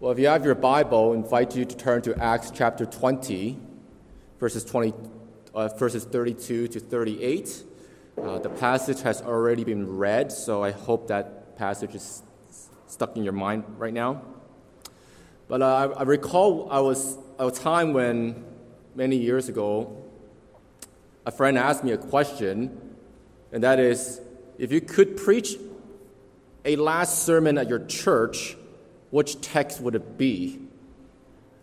Well, 0.00 0.10
if 0.10 0.18
you 0.18 0.26
have 0.26 0.44
your 0.44 0.56
Bible, 0.56 1.12
I 1.12 1.14
invite 1.14 1.54
you 1.54 1.64
to 1.64 1.76
turn 1.76 2.02
to 2.02 2.20
Acts 2.20 2.50
chapter 2.50 2.84
20, 2.84 3.56
verses, 4.40 4.64
20, 4.64 4.92
uh, 5.54 5.68
verses 5.68 6.04
32 6.04 6.66
to 6.66 6.80
38. 6.80 7.62
Uh, 8.20 8.40
the 8.40 8.48
passage 8.48 9.02
has 9.02 9.22
already 9.22 9.62
been 9.62 9.96
read, 9.96 10.32
so 10.32 10.64
I 10.64 10.72
hope 10.72 11.06
that 11.08 11.56
passage 11.56 11.94
is 11.94 12.24
stuck 12.88 13.16
in 13.16 13.22
your 13.22 13.34
mind 13.34 13.62
right 13.78 13.94
now. 13.94 14.22
But 15.46 15.62
uh, 15.62 15.66
I, 15.96 16.00
I, 16.00 16.02
recall 16.02 16.68
I 16.72 16.80
was 16.80 17.16
a 17.38 17.52
time 17.52 17.92
when, 17.92 18.44
many 18.96 19.16
years 19.16 19.48
ago, 19.48 20.04
a 21.24 21.30
friend 21.30 21.56
asked 21.56 21.84
me 21.84 21.92
a 21.92 21.98
question, 21.98 22.96
and 23.52 23.62
that 23.62 23.78
is 23.78 24.20
if 24.58 24.72
you 24.72 24.80
could 24.80 25.16
preach 25.16 25.56
a 26.64 26.74
last 26.74 27.22
sermon 27.22 27.58
at 27.58 27.68
your 27.68 27.86
church, 27.86 28.56
which 29.14 29.40
text 29.40 29.80
would 29.80 29.94
it 29.94 30.18
be? 30.18 30.58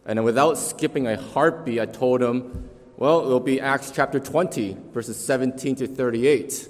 And 0.05 0.23
without 0.23 0.57
skipping 0.57 1.05
a 1.05 1.21
heartbeat, 1.21 1.81
I 1.81 1.85
told 1.85 2.21
him, 2.21 2.69
well, 2.95 3.25
it'll 3.25 3.41
be 3.41 3.59
Acts 3.59 3.91
chapter 3.91 4.21
20, 4.21 4.77
verses 4.93 5.17
17 5.17 5.75
to 5.75 5.87
38. 5.87 6.69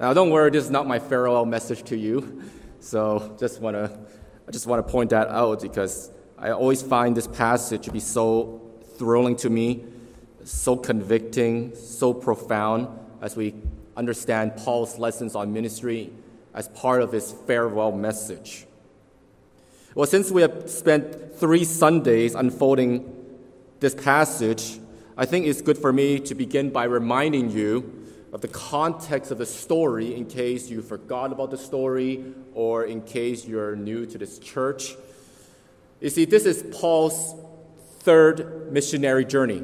Now, 0.00 0.14
don't 0.14 0.30
worry, 0.30 0.50
this 0.50 0.64
is 0.64 0.70
not 0.70 0.86
my 0.86 0.98
farewell 0.98 1.44
message 1.44 1.82
to 1.90 1.96
you. 1.98 2.42
So, 2.80 3.36
just 3.38 3.60
want 3.60 3.76
to, 3.76 3.90
I 4.48 4.50
just 4.50 4.66
want 4.66 4.84
to 4.84 4.90
point 4.90 5.10
that 5.10 5.28
out 5.28 5.60
because 5.60 6.10
I 6.38 6.52
always 6.52 6.80
find 6.80 7.14
this 7.14 7.26
passage 7.26 7.84
to 7.84 7.92
be 7.92 8.00
so 8.00 8.62
thrilling 8.96 9.36
to 9.36 9.50
me, 9.50 9.84
so 10.42 10.74
convicting, 10.74 11.76
so 11.76 12.14
profound 12.14 12.88
as 13.20 13.36
we 13.36 13.56
understand 13.94 14.56
Paul's 14.56 14.98
lessons 14.98 15.34
on 15.34 15.52
ministry 15.52 16.14
as 16.54 16.68
part 16.68 17.02
of 17.02 17.12
his 17.12 17.30
farewell 17.46 17.92
message. 17.92 18.66
Well, 19.94 20.06
since 20.06 20.30
we 20.30 20.40
have 20.40 20.70
spent 20.70 21.34
three 21.36 21.64
Sundays 21.64 22.34
unfolding 22.34 23.14
this 23.80 23.94
passage, 23.94 24.78
I 25.18 25.26
think 25.26 25.46
it's 25.46 25.60
good 25.60 25.76
for 25.76 25.92
me 25.92 26.18
to 26.20 26.34
begin 26.34 26.70
by 26.70 26.84
reminding 26.84 27.50
you 27.50 28.06
of 28.32 28.40
the 28.40 28.48
context 28.48 29.30
of 29.30 29.36
the 29.36 29.44
story 29.44 30.14
in 30.14 30.24
case 30.24 30.70
you 30.70 30.80
forgot 30.80 31.30
about 31.30 31.50
the 31.50 31.58
story 31.58 32.24
or 32.54 32.84
in 32.84 33.02
case 33.02 33.44
you're 33.46 33.76
new 33.76 34.06
to 34.06 34.16
this 34.16 34.38
church. 34.38 34.94
You 36.00 36.08
see, 36.08 36.24
this 36.24 36.46
is 36.46 36.64
Paul's 36.74 37.34
third 37.98 38.72
missionary 38.72 39.26
journey. 39.26 39.62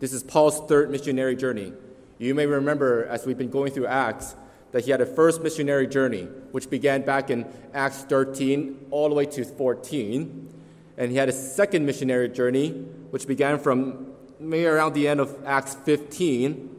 This 0.00 0.14
is 0.14 0.22
Paul's 0.22 0.60
third 0.66 0.90
missionary 0.90 1.36
journey. 1.36 1.74
You 2.16 2.34
may 2.34 2.46
remember 2.46 3.04
as 3.04 3.26
we've 3.26 3.36
been 3.36 3.50
going 3.50 3.70
through 3.72 3.86
Acts 3.86 4.34
that 4.74 4.84
he 4.84 4.90
had 4.90 5.00
a 5.00 5.06
first 5.06 5.40
missionary 5.40 5.86
journey, 5.86 6.24
which 6.50 6.68
began 6.68 7.02
back 7.02 7.30
in 7.30 7.46
Acts 7.72 8.02
13 8.02 8.88
all 8.90 9.08
the 9.08 9.14
way 9.14 9.24
to 9.24 9.44
14. 9.44 10.52
And 10.96 11.12
he 11.12 11.16
had 11.16 11.28
a 11.28 11.32
second 11.32 11.86
missionary 11.86 12.28
journey, 12.28 12.70
which 13.10 13.28
began 13.28 13.60
from 13.60 14.08
maybe 14.40 14.66
around 14.66 14.94
the 14.94 15.06
end 15.06 15.20
of 15.20 15.32
Acts 15.46 15.76
15 15.84 16.74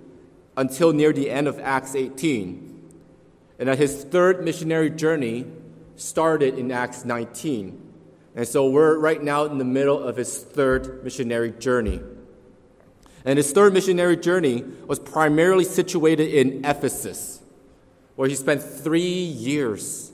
until 0.58 0.92
near 0.92 1.14
the 1.14 1.30
end 1.30 1.48
of 1.48 1.58
Acts 1.62 1.96
18. 1.96 2.84
And 3.60 3.70
that 3.70 3.78
his 3.78 4.04
third 4.04 4.44
missionary 4.44 4.90
journey 4.90 5.46
started 5.96 6.60
in 6.60 6.74
Acts 6.74 7.06
19. 7.06 7.82
And 8.36 8.46
so 8.46 8.68
we're 8.68 9.00
right 9.00 9.24
now 9.24 9.46
in 9.46 9.58
the 9.58 9.64
middle 9.64 10.04
of 10.04 10.18
his 10.18 10.38
third 10.38 11.02
missionary 11.02 11.52
journey. 11.52 12.02
And 13.24 13.38
his 13.38 13.54
third 13.54 13.72
missionary 13.72 14.18
journey 14.18 14.66
was 14.86 15.00
primarily 15.00 15.64
situated 15.64 16.28
in 16.34 16.66
Ephesus, 16.66 17.35
where 18.16 18.30
he 18.30 18.36
spent 18.36 18.62
three 18.62 19.02
years, 19.02 20.12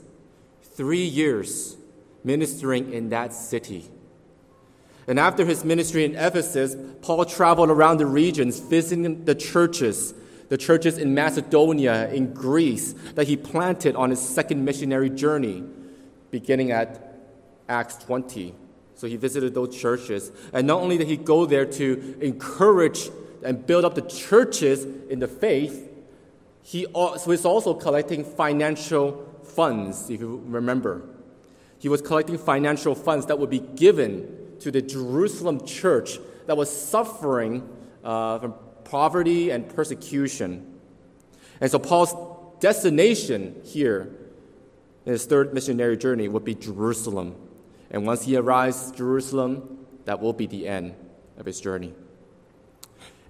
three 0.62 1.04
years 1.04 1.76
ministering 2.24 2.92
in 2.92 3.10
that 3.10 3.32
city. 3.32 3.90
And 5.06 5.18
after 5.18 5.44
his 5.44 5.64
ministry 5.64 6.04
in 6.04 6.14
Ephesus, 6.14 6.76
Paul 7.02 7.24
traveled 7.24 7.70
around 7.70 7.98
the 7.98 8.06
regions, 8.06 8.60
visiting 8.60 9.24
the 9.24 9.34
churches, 9.34 10.14
the 10.48 10.56
churches 10.56 10.98
in 10.98 11.14
Macedonia, 11.14 12.08
in 12.12 12.32
Greece, 12.32 12.94
that 13.14 13.26
he 13.26 13.36
planted 13.36 13.96
on 13.96 14.10
his 14.10 14.20
second 14.20 14.64
missionary 14.64 15.10
journey, 15.10 15.64
beginning 16.30 16.70
at 16.70 17.18
Acts 17.68 17.96
20. 17.96 18.54
So 18.94 19.08
he 19.08 19.16
visited 19.16 19.54
those 19.54 19.76
churches. 19.76 20.30
And 20.52 20.66
not 20.66 20.80
only 20.80 20.98
did 20.98 21.08
he 21.08 21.16
go 21.16 21.46
there 21.46 21.66
to 21.66 22.16
encourage 22.20 23.10
and 23.44 23.66
build 23.66 23.84
up 23.84 23.96
the 23.96 24.02
churches 24.02 24.84
in 24.84 25.18
the 25.18 25.26
faith, 25.26 25.88
he 26.62 26.86
was 26.94 27.44
also 27.44 27.74
collecting 27.74 28.24
financial 28.24 29.28
funds, 29.42 30.08
if 30.08 30.20
you 30.20 30.42
remember. 30.46 31.02
He 31.78 31.88
was 31.88 32.00
collecting 32.00 32.38
financial 32.38 32.94
funds 32.94 33.26
that 33.26 33.38
would 33.38 33.50
be 33.50 33.58
given 33.58 34.56
to 34.60 34.70
the 34.70 34.80
Jerusalem 34.80 35.66
church 35.66 36.18
that 36.46 36.56
was 36.56 36.70
suffering 36.70 37.68
uh, 38.04 38.38
from 38.38 38.54
poverty 38.84 39.50
and 39.50 39.68
persecution. 39.74 40.78
And 41.60 41.70
so 41.70 41.78
Paul's 41.78 42.14
destination 42.60 43.60
here 43.64 44.14
in 45.04 45.12
his 45.12 45.26
third 45.26 45.52
missionary 45.52 45.96
journey 45.96 46.28
would 46.28 46.44
be 46.44 46.54
Jerusalem. 46.54 47.34
And 47.90 48.06
once 48.06 48.24
he 48.24 48.36
arrives 48.36 48.92
Jerusalem, 48.92 49.86
that 50.04 50.20
will 50.20 50.32
be 50.32 50.46
the 50.46 50.68
end 50.68 50.94
of 51.36 51.46
his 51.46 51.60
journey. 51.60 51.92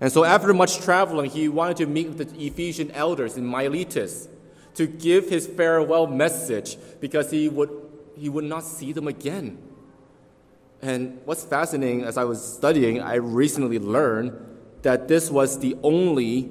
And 0.02 0.10
so 0.10 0.24
after 0.24 0.52
much 0.52 0.80
traveling, 0.80 1.30
he 1.30 1.48
wanted 1.48 1.76
to 1.76 1.86
meet 1.86 2.08
with 2.08 2.36
the 2.36 2.46
Ephesian 2.46 2.90
elders 2.90 3.36
in 3.36 3.46
Miletus 3.46 4.26
to 4.74 4.88
give 4.88 5.28
his 5.28 5.46
farewell 5.46 6.08
message 6.08 6.76
because 6.98 7.30
he 7.30 7.48
would, 7.48 7.70
he 8.16 8.28
would 8.28 8.42
not 8.42 8.64
see 8.64 8.92
them 8.92 9.06
again. 9.06 9.58
And 10.82 11.20
what's 11.24 11.44
fascinating, 11.44 12.02
as 12.02 12.16
I 12.16 12.24
was 12.24 12.42
studying, 12.42 13.00
I 13.00 13.14
recently 13.14 13.78
learned 13.78 14.32
that 14.82 15.06
this 15.06 15.30
was 15.30 15.60
the 15.60 15.76
only 15.84 16.50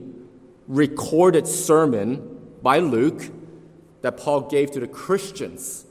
recorded 0.70 1.46
sermon 1.46 2.54
by 2.62 2.80
Luke 2.80 3.32
that 4.02 4.16
Paul 4.16 4.48
gave 4.50 4.72
to 4.72 4.80
the 4.80 4.88
Christians, 4.88 5.86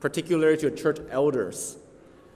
particularly 0.00 0.56
to 0.56 0.70
church 0.70 1.00
elders. 1.10 1.76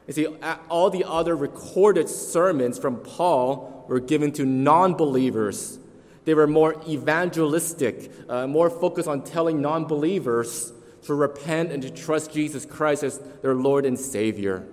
You 0.07 0.13
see, 0.13 0.27
all 0.69 0.91
the 0.91 1.05
other 1.05 1.35
recorded 1.35 2.09
sermons 2.09 2.79
from 2.79 2.97
Paul 2.99 3.85
were 3.89 4.01
given 4.01 4.33
to 4.33 4.45
non 4.45 4.95
believers. 4.95 5.79
They 6.25 6.35
were 6.35 6.47
more 6.47 6.81
evangelistic, 6.89 8.13
uh, 8.29 8.47
more 8.47 8.71
focused 8.71 9.09
on 9.09 9.23
telling 9.23 9.61
non 9.61 9.85
believers 9.85 10.73
to 11.05 11.15
repent 11.15 11.73
and 11.73 11.83
to 11.83 11.91
trust 11.91 12.33
Jesus 12.33 12.65
Christ 12.65 13.03
as 13.03 13.19
their 13.43 13.55
Lord 13.55 13.85
and 13.85 13.99
Savior. 13.99 14.67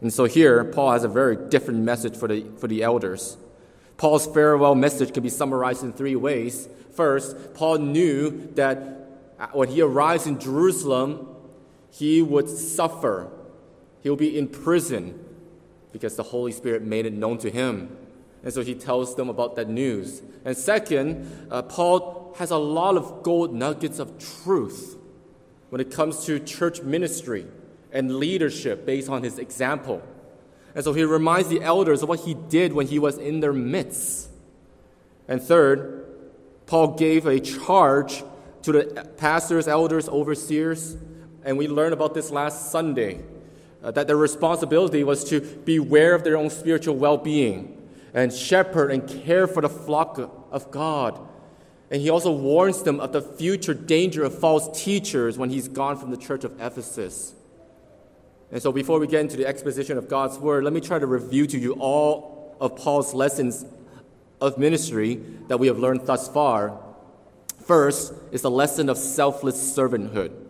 And 0.00 0.12
so 0.12 0.24
here, 0.24 0.64
Paul 0.64 0.92
has 0.92 1.04
a 1.04 1.08
very 1.08 1.36
different 1.48 1.80
message 1.80 2.16
for 2.16 2.28
the, 2.28 2.46
for 2.58 2.68
the 2.68 2.82
elders. 2.82 3.38
Paul's 3.96 4.26
farewell 4.26 4.74
message 4.74 5.14
can 5.14 5.22
be 5.22 5.28
summarized 5.30 5.82
in 5.82 5.92
three 5.92 6.16
ways. 6.16 6.68
First, 6.94 7.54
Paul 7.54 7.78
knew 7.78 8.52
that 8.54 8.78
when 9.52 9.68
he 9.68 9.80
arrives 9.80 10.26
in 10.26 10.38
Jerusalem, 10.38 11.33
he 11.96 12.22
would 12.22 12.48
suffer. 12.48 13.30
He 14.02 14.10
will 14.10 14.16
be 14.16 14.36
in 14.36 14.48
prison 14.48 15.24
because 15.92 16.16
the 16.16 16.24
Holy 16.24 16.50
Spirit 16.50 16.82
made 16.82 17.06
it 17.06 17.12
known 17.12 17.38
to 17.38 17.50
him. 17.50 17.96
And 18.42 18.52
so 18.52 18.62
he 18.62 18.74
tells 18.74 19.14
them 19.14 19.28
about 19.28 19.54
that 19.56 19.68
news. 19.68 20.20
And 20.44 20.56
second, 20.56 21.48
uh, 21.52 21.62
Paul 21.62 22.34
has 22.38 22.50
a 22.50 22.56
lot 22.56 22.96
of 22.96 23.22
gold 23.22 23.54
nuggets 23.54 24.00
of 24.00 24.18
truth 24.42 24.96
when 25.70 25.80
it 25.80 25.92
comes 25.92 26.26
to 26.26 26.40
church 26.40 26.82
ministry 26.82 27.46
and 27.92 28.16
leadership 28.16 28.84
based 28.84 29.08
on 29.08 29.22
his 29.22 29.38
example. 29.38 30.02
And 30.74 30.82
so 30.82 30.94
he 30.94 31.04
reminds 31.04 31.48
the 31.48 31.62
elders 31.62 32.02
of 32.02 32.08
what 32.08 32.20
he 32.20 32.34
did 32.34 32.72
when 32.72 32.88
he 32.88 32.98
was 32.98 33.18
in 33.18 33.38
their 33.38 33.52
midst. 33.52 34.28
And 35.28 35.40
third, 35.40 36.04
Paul 36.66 36.96
gave 36.96 37.24
a 37.26 37.38
charge 37.38 38.24
to 38.62 38.72
the 38.72 39.08
pastors, 39.16 39.68
elders, 39.68 40.08
overseers, 40.08 40.96
and 41.44 41.58
we 41.58 41.68
learned 41.68 41.92
about 41.92 42.14
this 42.14 42.30
last 42.30 42.70
Sunday 42.70 43.20
uh, 43.82 43.90
that 43.90 44.06
their 44.06 44.16
responsibility 44.16 45.04
was 45.04 45.24
to 45.24 45.40
beware 45.40 46.14
of 46.14 46.24
their 46.24 46.36
own 46.36 46.50
spiritual 46.50 46.96
well 46.96 47.18
being 47.18 47.82
and 48.14 48.32
shepherd 48.32 48.90
and 48.90 49.06
care 49.24 49.46
for 49.46 49.60
the 49.60 49.68
flock 49.68 50.18
of 50.50 50.70
God. 50.70 51.20
And 51.90 52.00
he 52.00 52.08
also 52.08 52.32
warns 52.32 52.82
them 52.82 52.98
of 52.98 53.12
the 53.12 53.20
future 53.20 53.74
danger 53.74 54.24
of 54.24 54.38
false 54.38 54.82
teachers 54.82 55.36
when 55.36 55.50
he's 55.50 55.68
gone 55.68 55.98
from 55.98 56.10
the 56.10 56.16
church 56.16 56.44
of 56.44 56.58
Ephesus. 56.60 57.34
And 58.50 58.62
so, 58.62 58.72
before 58.72 58.98
we 58.98 59.06
get 59.06 59.20
into 59.20 59.36
the 59.36 59.46
exposition 59.46 59.98
of 59.98 60.08
God's 60.08 60.38
word, 60.38 60.64
let 60.64 60.72
me 60.72 60.80
try 60.80 60.98
to 60.98 61.06
review 61.06 61.46
to 61.48 61.58
you 61.58 61.72
all 61.74 62.56
of 62.60 62.76
Paul's 62.76 63.12
lessons 63.12 63.64
of 64.40 64.58
ministry 64.58 65.20
that 65.48 65.58
we 65.58 65.66
have 65.66 65.78
learned 65.78 66.06
thus 66.06 66.28
far. 66.28 66.80
First 67.66 68.14
is 68.30 68.42
the 68.42 68.50
lesson 68.50 68.88
of 68.88 68.96
selfless 68.96 69.56
servanthood. 69.76 70.43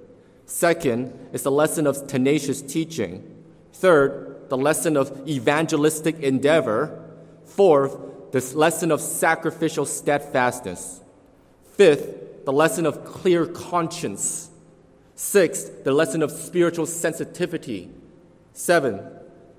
Second 0.46 1.31
is 1.32 1.43
the 1.43 1.50
lesson 1.50 1.87
of 1.87 2.06
tenacious 2.06 2.61
teaching. 2.61 3.44
Third, 3.73 4.49
the 4.49 4.56
lesson 4.56 4.96
of 4.96 5.26
evangelistic 5.29 6.19
endeavor. 6.20 7.02
Fourth, 7.44 7.96
the 8.32 8.41
lesson 8.56 8.91
of 8.91 9.00
sacrificial 9.00 9.87
steadfastness. 9.87 11.00
Fifth, 11.76 12.44
the 12.44 12.52
lesson 12.52 12.87
of 12.87 13.05
clear 13.05 13.46
conscience. 13.46 14.50
Sixth, 15.14 15.85
the 15.85 15.93
lesson 15.93 16.23
of 16.23 16.31
spiritual 16.31 16.87
sensitivity. 16.87 17.91
Seven, 18.52 19.00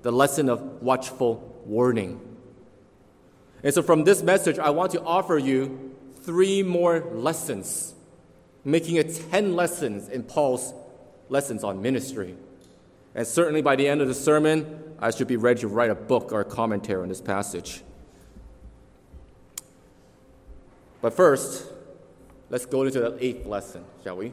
the 0.02 0.12
lesson 0.12 0.48
of 0.48 0.82
watchful 0.82 1.62
warning. 1.64 2.20
And 3.62 3.74
so, 3.74 3.82
from 3.82 4.04
this 4.04 4.22
message, 4.22 4.58
I 4.58 4.70
want 4.70 4.92
to 4.92 5.02
offer 5.02 5.38
you 5.38 5.94
three 6.22 6.62
more 6.62 7.00
lessons, 7.12 7.94
making 8.66 8.96
it 8.96 9.14
10 9.30 9.54
lessons 9.54 10.08
in 10.08 10.24
Paul's 10.24 10.74
lessons 11.28 11.62
on 11.62 11.80
ministry. 11.80 12.34
And 13.14 13.24
certainly 13.24 13.62
by 13.62 13.76
the 13.76 13.86
end 13.86 14.00
of 14.00 14.08
the 14.08 14.14
sermon, 14.14 14.82
I 14.98 15.12
should 15.12 15.28
be 15.28 15.36
ready 15.36 15.60
to 15.60 15.68
write 15.68 15.88
a 15.88 15.94
book 15.94 16.32
or 16.32 16.40
a 16.40 16.44
commentary 16.44 17.00
on 17.00 17.08
this 17.08 17.20
passage. 17.20 17.82
But 21.00 21.14
first, 21.14 21.64
let's 22.50 22.66
go 22.66 22.82
into 22.82 22.98
the 22.98 23.16
eighth 23.24 23.46
lesson, 23.46 23.84
shall 24.02 24.16
we? 24.16 24.32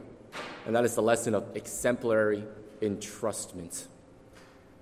And 0.66 0.74
that 0.74 0.84
is 0.84 0.96
the 0.96 1.02
lesson 1.02 1.36
of 1.36 1.56
exemplary 1.56 2.42
entrustment. 2.82 3.86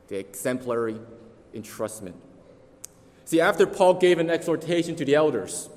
The 0.08 0.18
exemplary 0.18 0.98
entrustment. 1.54 2.14
See, 3.26 3.42
after 3.42 3.66
Paul 3.66 3.94
gave 3.94 4.18
an 4.18 4.30
exhortation 4.30 4.96
to 4.96 5.04
the 5.04 5.14
elders 5.14 5.68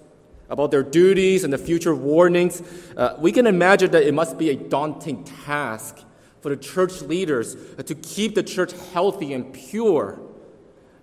about 0.50 0.72
their 0.72 0.84
duties 0.84 1.44
and 1.44 1.52
the 1.52 1.58
future 1.58 1.96
warnings, 1.96 2.62
uh, 2.98 3.16
we 3.20 3.32
can 3.32 3.48
imagine 3.48 3.92
that 3.92 4.04
it 4.04 4.14
must 4.14 4.38
be 4.38 4.50
a 4.50 4.56
daunting 4.56 5.24
task 5.24 6.00
for 6.42 6.50
the 6.50 6.58
church 6.58 7.02
leaders 7.02 7.56
uh, 7.78 7.84
to 7.84 7.96
keep 7.96 8.36
the 8.36 8.44
church 8.44 8.72
healthy 8.94 9.34
and 9.34 9.54
pure. 9.54 10.20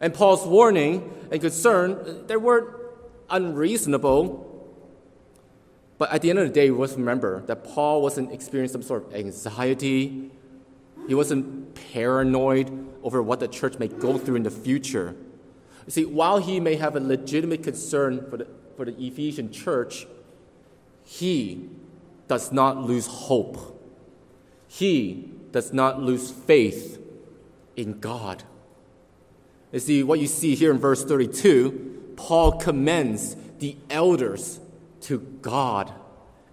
And 0.00 0.14
Paul's 0.14 0.46
warning 0.46 1.12
and 1.30 1.40
concern, 1.40 1.92
uh, 1.92 2.26
they 2.26 2.36
weren't 2.36 2.68
unreasonable. 3.30 4.48
But 5.98 6.12
at 6.12 6.22
the 6.22 6.30
end 6.30 6.38
of 6.38 6.46
the 6.46 6.52
day, 6.52 6.70
we 6.70 6.78
must 6.78 6.96
remember 6.96 7.42
that 7.46 7.64
Paul 7.64 8.02
wasn't 8.02 8.32
experiencing 8.32 8.82
some 8.82 8.86
sort 8.86 9.06
of 9.06 9.14
anxiety. 9.14 10.30
He 11.08 11.14
wasn't 11.14 11.74
paranoid 11.92 12.70
over 13.02 13.22
what 13.22 13.40
the 13.40 13.48
church 13.48 13.78
may 13.78 13.88
go 13.88 14.18
through 14.18 14.36
in 14.36 14.42
the 14.44 14.50
future. 14.50 15.16
You 15.86 15.90
see, 15.90 16.04
while 16.04 16.38
he 16.38 16.60
may 16.60 16.76
have 16.76 16.94
a 16.94 17.00
legitimate 17.00 17.62
concern 17.64 18.26
for 18.30 18.36
the, 18.36 18.46
for 18.76 18.84
the 18.84 18.92
Ephesian 18.98 19.52
church, 19.52 20.06
he 21.04 21.68
does 22.28 22.52
not 22.52 22.78
lose 22.78 23.06
hope. 23.06 23.80
He 24.68 25.30
does 25.50 25.72
not 25.72 26.02
lose 26.02 26.30
faith 26.30 27.00
in 27.76 28.00
God. 28.00 28.42
You 29.72 29.80
see, 29.80 30.02
what 30.02 30.18
you 30.18 30.26
see 30.26 30.54
here 30.54 30.70
in 30.70 30.78
verse 30.78 31.04
32, 31.04 32.14
Paul 32.16 32.52
commends 32.52 33.36
the 33.58 33.76
elders 33.90 34.60
to 35.02 35.18
God 35.18 35.92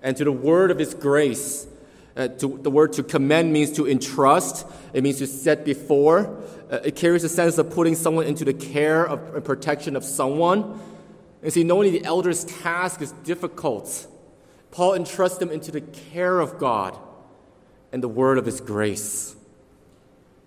and 0.01 0.15
to 0.17 0.23
the 0.23 0.31
word 0.31 0.71
of 0.71 0.79
his 0.79 0.93
grace. 0.93 1.67
Uh, 2.15 2.27
to, 2.27 2.57
the 2.61 2.71
word 2.71 2.93
to 2.93 3.03
commend 3.03 3.53
means 3.53 3.71
to 3.73 3.87
entrust, 3.87 4.65
it 4.93 5.03
means 5.03 5.19
to 5.19 5.27
set 5.27 5.63
before. 5.63 6.41
Uh, 6.69 6.79
it 6.83 6.95
carries 6.95 7.23
a 7.23 7.29
sense 7.29 7.57
of 7.57 7.69
putting 7.71 7.95
someone 7.95 8.25
into 8.25 8.43
the 8.43 8.53
care 8.53 9.05
of, 9.05 9.35
and 9.35 9.45
protection 9.45 9.95
of 9.95 10.03
someone. 10.03 10.79
And 11.41 11.53
see, 11.53 11.63
knowing 11.63 11.91
the 11.91 12.03
elder's 12.03 12.43
task 12.43 13.01
is 13.01 13.11
difficult, 13.23 14.07
Paul 14.71 14.93
entrusts 14.95 15.37
them 15.37 15.49
into 15.49 15.71
the 15.71 15.81
care 15.81 16.39
of 16.39 16.57
God 16.57 16.97
and 17.91 18.03
the 18.03 18.09
word 18.09 18.37
of 18.37 18.45
his 18.45 18.61
grace. 18.61 19.35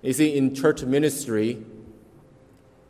You 0.03 0.13
see, 0.13 0.37
in 0.37 0.55
church 0.55 0.83
ministry, 0.83 1.65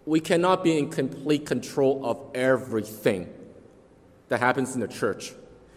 we 0.04 0.20
cannot 0.20 0.64
be 0.64 0.78
in 0.78 0.90
complete 0.90 1.46
control 1.46 2.04
of 2.04 2.18
everything 2.34 3.32
that 4.28 4.40
happens 4.40 4.74
in 4.74 4.80
the 4.80 4.88
church 4.88 5.32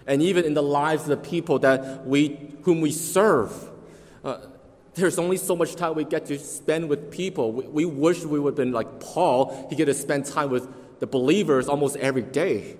and 0.07 0.21
even 0.21 0.45
in 0.45 0.53
the 0.53 0.63
lives 0.63 1.03
of 1.03 1.09
the 1.09 1.17
people 1.17 1.59
that 1.59 2.05
we, 2.05 2.53
whom 2.63 2.81
we 2.81 2.91
serve. 2.91 3.51
Uh, 4.23 4.37
there's 4.93 5.19
only 5.19 5.37
so 5.37 5.55
much 5.55 5.75
time 5.75 5.95
we 5.95 6.05
get 6.05 6.25
to 6.27 6.39
spend 6.39 6.89
with 6.89 7.11
people. 7.11 7.51
We, 7.51 7.67
we 7.67 7.85
wish 7.85 8.23
we 8.23 8.39
would 8.39 8.51
have 8.51 8.55
been 8.55 8.71
like 8.71 8.99
Paul. 8.99 9.67
He 9.69 9.75
get 9.75 9.85
to 9.85 9.93
spend 9.93 10.25
time 10.25 10.49
with 10.49 10.67
the 10.99 11.07
believers 11.07 11.67
almost 11.67 11.95
every 11.97 12.21
day. 12.21 12.77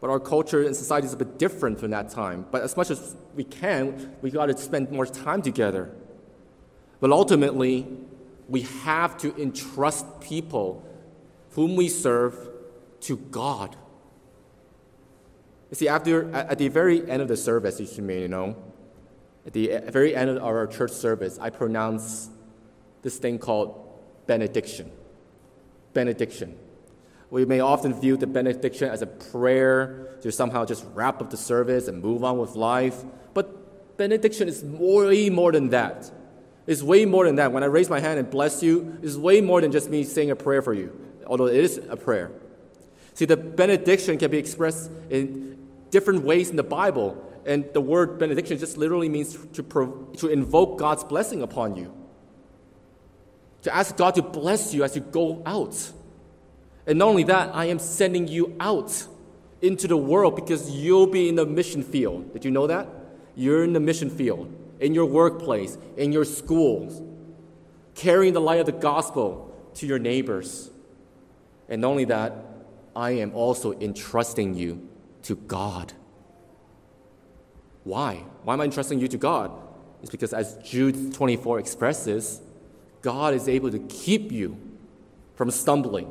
But 0.00 0.10
our 0.10 0.18
culture 0.18 0.64
and 0.64 0.74
society 0.74 1.06
is 1.06 1.12
a 1.12 1.16
bit 1.16 1.38
different 1.38 1.78
from 1.78 1.90
that 1.90 2.10
time. 2.10 2.44
But 2.50 2.62
as 2.62 2.76
much 2.76 2.90
as 2.90 3.14
we 3.36 3.44
can, 3.44 4.16
we 4.20 4.30
got 4.30 4.46
to 4.46 4.56
spend 4.56 4.90
more 4.90 5.06
time 5.06 5.42
together. 5.42 5.94
But 6.98 7.12
ultimately, 7.12 7.86
we 8.48 8.62
have 8.62 9.16
to 9.18 9.34
entrust 9.40 10.20
people 10.20 10.84
whom 11.52 11.76
we 11.76 11.88
serve 11.88 12.36
to 13.00 13.16
God. 13.16 13.76
You 15.70 15.76
see, 15.76 15.88
after, 15.88 16.32
at 16.34 16.58
the 16.58 16.68
very 16.68 17.08
end 17.08 17.22
of 17.22 17.28
the 17.28 17.36
service, 17.36 17.80
you 17.96 18.02
may 18.02 18.26
know, 18.26 18.56
at 19.46 19.52
the 19.52 19.80
very 19.88 20.14
end 20.14 20.30
of 20.30 20.42
our 20.42 20.66
church 20.66 20.92
service, 20.92 21.38
I 21.40 21.50
pronounce 21.50 22.28
this 23.02 23.18
thing 23.18 23.38
called 23.38 23.88
benediction. 24.26 24.90
Benediction. 25.92 26.58
We 27.32 27.46
may 27.46 27.60
often 27.60 27.98
view 27.98 28.18
the 28.18 28.26
benediction 28.26 28.90
as 28.90 29.00
a 29.00 29.06
prayer 29.06 30.18
to 30.20 30.30
somehow 30.30 30.66
just 30.66 30.84
wrap 30.92 31.22
up 31.22 31.30
the 31.30 31.38
service 31.38 31.88
and 31.88 32.02
move 32.02 32.24
on 32.24 32.36
with 32.36 32.56
life. 32.56 33.02
But 33.32 33.96
benediction 33.96 34.48
is 34.48 34.62
way 34.62 35.30
more 35.30 35.50
than 35.50 35.70
that. 35.70 36.10
It's 36.66 36.82
way 36.82 37.06
more 37.06 37.24
than 37.24 37.36
that. 37.36 37.50
When 37.50 37.62
I 37.62 37.66
raise 37.68 37.88
my 37.88 38.00
hand 38.00 38.18
and 38.18 38.28
bless 38.28 38.62
you, 38.62 38.98
it's 39.02 39.16
way 39.16 39.40
more 39.40 39.62
than 39.62 39.72
just 39.72 39.88
me 39.88 40.04
saying 40.04 40.30
a 40.30 40.36
prayer 40.36 40.60
for 40.60 40.74
you, 40.74 40.94
although 41.26 41.46
it 41.46 41.56
is 41.56 41.78
a 41.88 41.96
prayer. 41.96 42.30
See, 43.14 43.24
the 43.24 43.38
benediction 43.38 44.18
can 44.18 44.30
be 44.30 44.36
expressed 44.36 44.90
in 45.08 45.56
different 45.88 46.24
ways 46.24 46.50
in 46.50 46.56
the 46.56 46.62
Bible. 46.62 47.16
And 47.46 47.64
the 47.72 47.80
word 47.80 48.18
benediction 48.18 48.58
just 48.58 48.76
literally 48.76 49.08
means 49.08 49.38
to, 49.54 49.62
pro- 49.62 50.04
to 50.18 50.28
invoke 50.28 50.78
God's 50.78 51.02
blessing 51.02 51.40
upon 51.40 51.76
you. 51.76 51.94
To 53.62 53.74
ask 53.74 53.96
God 53.96 54.16
to 54.16 54.22
bless 54.22 54.74
you 54.74 54.84
as 54.84 54.94
you 54.94 55.00
go 55.00 55.42
out. 55.46 55.92
And 56.86 56.98
not 56.98 57.08
only 57.08 57.24
that, 57.24 57.54
I 57.54 57.66
am 57.66 57.78
sending 57.78 58.28
you 58.28 58.56
out 58.58 59.06
into 59.60 59.86
the 59.86 59.96
world 59.96 60.34
because 60.34 60.70
you'll 60.70 61.06
be 61.06 61.28
in 61.28 61.36
the 61.36 61.46
mission 61.46 61.82
field. 61.82 62.32
Did 62.32 62.44
you 62.44 62.50
know 62.50 62.66
that? 62.66 62.88
You're 63.36 63.64
in 63.64 63.72
the 63.72 63.80
mission 63.80 64.10
field, 64.10 64.52
in 64.80 64.92
your 64.92 65.06
workplace, 65.06 65.78
in 65.96 66.12
your 66.12 66.24
schools, 66.24 67.00
carrying 67.94 68.34
the 68.34 68.40
light 68.40 68.60
of 68.60 68.66
the 68.66 68.72
gospel 68.72 69.54
to 69.74 69.86
your 69.86 69.98
neighbors. 69.98 70.70
And 71.68 71.80
not 71.80 71.88
only 71.88 72.04
that, 72.06 72.32
I 72.94 73.12
am 73.12 73.32
also 73.34 73.72
entrusting 73.72 74.54
you 74.54 74.88
to 75.22 75.36
God. 75.36 75.92
Why? 77.84 78.24
Why 78.42 78.54
am 78.54 78.60
I 78.60 78.64
entrusting 78.64 78.98
you 78.98 79.08
to 79.08 79.18
God? 79.18 79.52
It's 80.02 80.10
because, 80.10 80.34
as 80.34 80.56
Jude 80.64 81.14
24 81.14 81.60
expresses, 81.60 82.40
God 83.02 83.34
is 83.34 83.48
able 83.48 83.70
to 83.70 83.78
keep 83.78 84.32
you 84.32 84.56
from 85.36 85.50
stumbling 85.50 86.10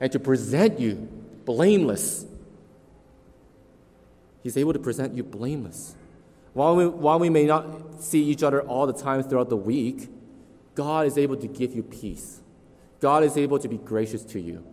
and 0.00 0.10
to 0.12 0.18
present 0.18 0.78
you 0.78 1.08
blameless. 1.44 2.26
He's 4.42 4.56
able 4.56 4.72
to 4.72 4.78
present 4.78 5.14
you 5.14 5.22
blameless. 5.22 5.94
While 6.52 6.76
we, 6.76 6.86
while 6.86 7.18
we 7.18 7.30
may 7.30 7.46
not 7.46 8.02
see 8.02 8.22
each 8.24 8.42
other 8.42 8.62
all 8.62 8.86
the 8.86 8.92
time 8.92 9.22
throughout 9.22 9.48
the 9.48 9.56
week, 9.56 10.08
God 10.74 11.06
is 11.06 11.18
able 11.18 11.36
to 11.36 11.46
give 11.46 11.74
you 11.74 11.82
peace. 11.82 12.40
God 13.00 13.22
is 13.24 13.36
able 13.36 13.58
to 13.58 13.68
be 13.68 13.76
gracious 13.76 14.22
to 14.26 14.40
you. 14.40 14.64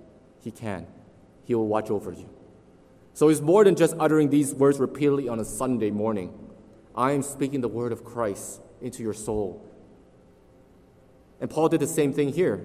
He 0.42 0.51
can. 0.51 0.88
He 1.46 1.56
will 1.56 1.68
watch 1.68 1.90
over 1.90 2.12
you. 2.12 2.30
So 3.13 3.30
it's 3.30 3.42
more 3.42 3.63
than 3.63 3.75
just 3.75 3.96
uttering 4.00 4.30
these 4.30 4.54
words 4.54 4.80
repeatedly 4.80 5.28
on 5.28 5.40
a 5.40 5.46
Sunday 5.46 5.92
morning. 5.92 6.34
I 6.96 7.12
am 7.12 7.24
speaking 7.24 7.62
the 7.62 7.68
word 7.68 7.92
of 7.92 8.04
Christ 8.04 8.62
into 8.82 9.04
your 9.04 9.13
soul. 9.13 9.66
And 11.40 11.50
Paul 11.50 11.70
did 11.70 11.80
the 11.80 11.88
same 11.88 12.13
thing 12.13 12.34
here. 12.34 12.63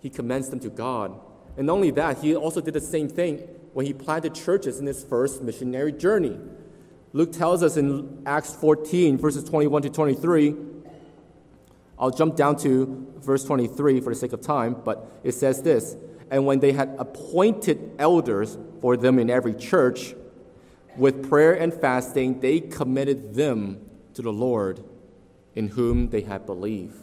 He 0.00 0.10
commends 0.10 0.48
them 0.48 0.60
to 0.60 0.70
God. 0.70 1.18
And 1.56 1.66
not 1.66 1.74
only 1.74 1.90
that, 1.92 2.18
he 2.18 2.34
also 2.34 2.60
did 2.60 2.74
the 2.74 2.80
same 2.80 3.08
thing 3.08 3.38
when 3.72 3.86
he 3.86 3.92
planted 3.92 4.34
churches 4.34 4.78
in 4.78 4.86
his 4.86 5.04
first 5.04 5.42
missionary 5.42 5.92
journey. 5.92 6.38
Luke 7.12 7.32
tells 7.32 7.62
us 7.62 7.76
in 7.76 8.22
Acts 8.24 8.54
14, 8.54 9.18
verses 9.18 9.44
21 9.44 9.82
to 9.82 9.90
23. 9.90 10.56
I'll 11.98 12.10
jump 12.10 12.36
down 12.36 12.56
to 12.58 13.06
verse 13.18 13.44
23 13.44 14.00
for 14.00 14.10
the 14.10 14.16
sake 14.18 14.32
of 14.32 14.40
time, 14.40 14.76
but 14.84 15.20
it 15.22 15.32
says 15.32 15.62
this 15.62 15.96
And 16.30 16.46
when 16.46 16.60
they 16.60 16.72
had 16.72 16.96
appointed 16.98 17.92
elders 17.98 18.56
for 18.82 18.96
them 18.96 19.18
in 19.18 19.30
every 19.30 19.54
church. 19.54 20.14
With 20.94 21.26
prayer 21.30 21.54
and 21.54 21.72
fasting, 21.72 22.40
they 22.40 22.60
committed 22.60 23.32
them 23.32 23.80
to 24.12 24.20
the 24.20 24.32
Lord 24.32 24.84
in 25.54 25.68
whom 25.68 26.10
they 26.10 26.20
had 26.20 26.44
believed. 26.44 26.96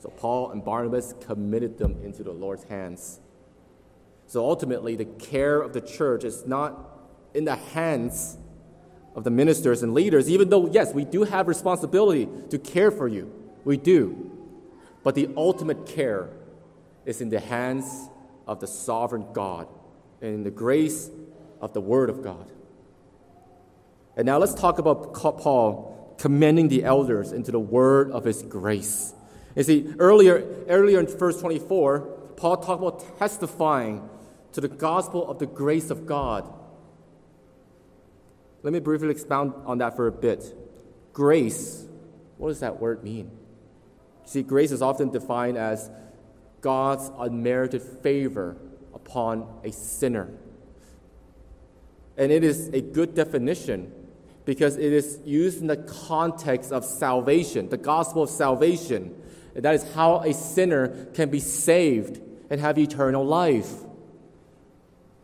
So 0.00 0.10
Paul 0.10 0.50
and 0.50 0.62
Barnabas 0.62 1.14
committed 1.20 1.78
them 1.78 1.96
into 2.02 2.22
the 2.22 2.32
Lord's 2.32 2.64
hands. 2.64 3.20
So 4.32 4.42
ultimately, 4.48 4.96
the 4.96 5.04
care 5.04 5.60
of 5.60 5.74
the 5.74 5.82
church 5.82 6.24
is 6.24 6.46
not 6.46 6.72
in 7.34 7.44
the 7.44 7.54
hands 7.54 8.38
of 9.14 9.24
the 9.24 9.30
ministers 9.30 9.82
and 9.82 9.92
leaders, 9.92 10.30
even 10.30 10.48
though, 10.48 10.68
yes, 10.68 10.94
we 10.94 11.04
do 11.04 11.24
have 11.24 11.48
responsibility 11.48 12.26
to 12.48 12.58
care 12.58 12.90
for 12.90 13.06
you. 13.06 13.30
We 13.66 13.76
do. 13.76 14.30
But 15.02 15.16
the 15.16 15.28
ultimate 15.36 15.84
care 15.84 16.30
is 17.04 17.20
in 17.20 17.28
the 17.28 17.40
hands 17.40 18.08
of 18.46 18.58
the 18.58 18.66
sovereign 18.66 19.26
God 19.34 19.68
and 20.22 20.36
in 20.36 20.44
the 20.44 20.50
grace 20.50 21.10
of 21.60 21.74
the 21.74 21.82
Word 21.82 22.08
of 22.08 22.22
God. 22.22 22.50
And 24.16 24.24
now 24.24 24.38
let's 24.38 24.54
talk 24.54 24.78
about 24.78 25.12
Paul 25.12 26.16
commending 26.16 26.68
the 26.68 26.84
elders 26.84 27.32
into 27.32 27.52
the 27.52 27.60
word 27.60 28.10
of 28.10 28.24
his 28.24 28.42
grace. 28.42 29.12
You 29.54 29.62
see, 29.62 29.94
earlier, 29.98 30.42
earlier 30.70 31.00
in 31.00 31.06
verse 31.06 31.38
24, 31.38 32.00
Paul 32.38 32.56
talked 32.56 32.80
about 32.80 33.18
testifying 33.18 34.08
to 34.52 34.60
the 34.60 34.68
gospel 34.68 35.28
of 35.28 35.38
the 35.38 35.46
grace 35.46 35.90
of 35.90 36.06
God. 36.06 36.52
Let 38.62 38.72
me 38.72 38.78
briefly 38.78 39.10
expound 39.10 39.54
on 39.64 39.78
that 39.78 39.96
for 39.96 40.06
a 40.06 40.12
bit. 40.12 40.54
Grace, 41.12 41.86
what 42.36 42.48
does 42.48 42.60
that 42.60 42.80
word 42.80 43.02
mean? 43.02 43.30
See, 44.24 44.42
grace 44.42 44.70
is 44.70 44.82
often 44.82 45.10
defined 45.10 45.58
as 45.58 45.90
God's 46.60 47.10
unmerited 47.18 47.82
favor 47.82 48.56
upon 48.94 49.60
a 49.64 49.72
sinner. 49.72 50.30
And 52.16 52.30
it 52.30 52.44
is 52.44 52.68
a 52.68 52.80
good 52.80 53.14
definition 53.14 53.92
because 54.44 54.76
it 54.76 54.92
is 54.92 55.18
used 55.24 55.60
in 55.60 55.66
the 55.66 55.76
context 55.76 56.72
of 56.72 56.84
salvation, 56.84 57.68
the 57.68 57.76
gospel 57.76 58.22
of 58.22 58.30
salvation. 58.30 59.14
And 59.54 59.64
that 59.64 59.74
is 59.74 59.92
how 59.94 60.20
a 60.20 60.32
sinner 60.32 61.06
can 61.14 61.30
be 61.30 61.40
saved 61.40 62.20
and 62.50 62.60
have 62.60 62.78
eternal 62.78 63.24
life. 63.24 63.72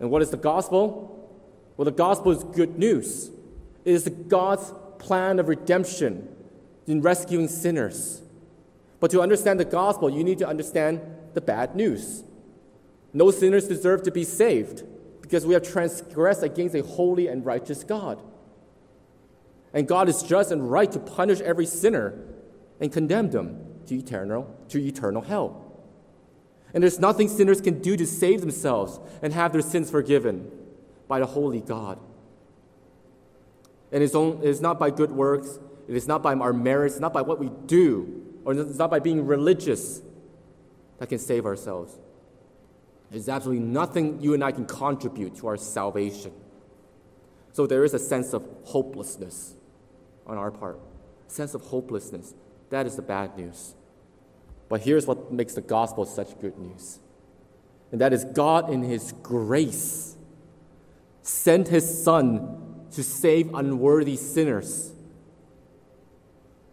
And 0.01 0.11
what 0.11 0.23
is 0.23 0.31
the 0.31 0.37
gospel? 0.37 1.15
Well, 1.77 1.85
the 1.85 1.91
gospel 1.91 2.33
is 2.33 2.45
good 2.45 2.79
news. 2.79 3.31
It 3.85 3.95
is 3.95 4.09
God's 4.09 4.73
plan 4.99 5.39
of 5.39 5.49
redemption 5.49 6.29
in 6.87 7.03
rescuing 7.03 7.49
sinners. 7.49 8.23
But 9.01 9.11
to 9.13 9.21
understand 9.21 9.61
the 9.61 9.65
gospel, 9.65 10.11
you 10.11 10.25
need 10.25 10.39
to 10.39 10.49
understand 10.49 11.01
the 11.35 11.41
bad 11.41 11.77
news. 11.77 12.25
No 13.13 13.31
sinners 13.31 13.69
deserve 13.69 14.03
to 14.05 14.11
be 14.11 14.25
saved 14.25 14.83
because 15.21 15.47
we 15.47 15.55
have 15.55 15.63
transgressed 15.63 16.43
against 16.43 16.75
a 16.75 16.83
holy 16.83 17.29
and 17.29 17.45
righteous 17.45 17.85
God. 17.85 18.21
And 19.73 19.87
God 19.87 20.09
is 20.09 20.23
just 20.23 20.51
and 20.51 20.71
right 20.71 20.91
to 20.91 20.99
punish 20.99 21.41
every 21.41 21.67
sinner 21.67 22.19
and 22.81 22.93
condemn 22.93 23.31
them 23.31 23.65
to 23.87 23.95
eternal, 23.97 24.55
to 24.69 24.79
eternal 24.79 25.23
hell. 25.23 25.68
And 26.75 26.83
there's 26.83 26.99
nothing 26.99 27.29
sinners 27.29 27.61
can 27.61 27.81
do 27.81 27.97
to 27.97 28.07
save 28.07 28.41
themselves 28.41 29.01
and 29.23 29.33
have 29.33 29.53
their 29.53 29.63
sins 29.63 29.91
forgiven 29.91 30.51
by 31.07 31.19
the 31.21 31.27
holy 31.27 31.61
God. 31.61 31.99
And 33.91 34.03
it's, 34.03 34.15
it 34.15 34.45
is 34.45 34.61
not 34.61 34.79
by 34.79 34.91
good 34.91 35.11
works, 35.11 35.59
it 35.89 35.97
is 35.97 36.07
not 36.07 36.23
by 36.23 36.35
our 36.35 36.53
merits, 36.53 37.01
not 37.01 37.13
by 37.15 37.23
what 37.23 37.39
we 37.39 37.51
do, 37.67 38.23
or 38.45 38.53
it's 38.53 38.79
not 38.79 38.91
by 38.91 38.99
being 38.99 39.27
religious 39.27 40.03
that 40.99 41.09
can 41.09 41.19
save 41.19 41.47
ourselves. 41.47 41.99
There's 43.11 43.29
absolutely 43.29 43.65
nothing 43.65 44.21
you 44.21 44.35
and 44.35 44.45
I 44.45 44.53
can 44.53 44.67
contribute 44.67 45.37
to 45.37 45.47
our 45.47 45.57
salvation. 45.57 46.33
So 47.53 47.67
there 47.67 47.85
is 47.85 47.95
a 47.95 47.99
sense 47.99 48.35
of 48.35 48.47
hopelessness 48.65 49.55
on 50.27 50.37
our 50.37 50.51
part. 50.51 50.79
Sense 51.27 51.55
of 51.55 51.63
hopelessness. 51.63 52.35
That 52.69 52.87
is 52.87 52.97
the 52.97 53.03
bad 53.03 53.37
news. 53.39 53.75
But 54.69 54.83
here's 54.83 55.07
what 55.07 55.33
makes 55.33 55.55
the 55.55 55.61
gospel 55.61 56.05
such 56.05 56.39
good 56.41 56.59
news. 56.59 56.99
And 57.91 58.01
that 58.01 58.13
is 58.13 58.25
God, 58.25 58.71
in 58.71 58.83
His 58.83 59.13
grace, 59.23 60.17
sent 61.23 61.69
His 61.69 62.03
Son 62.03 62.87
to 62.93 63.03
save 63.03 63.55
unworthy 63.55 64.17
sinners. 64.17 64.93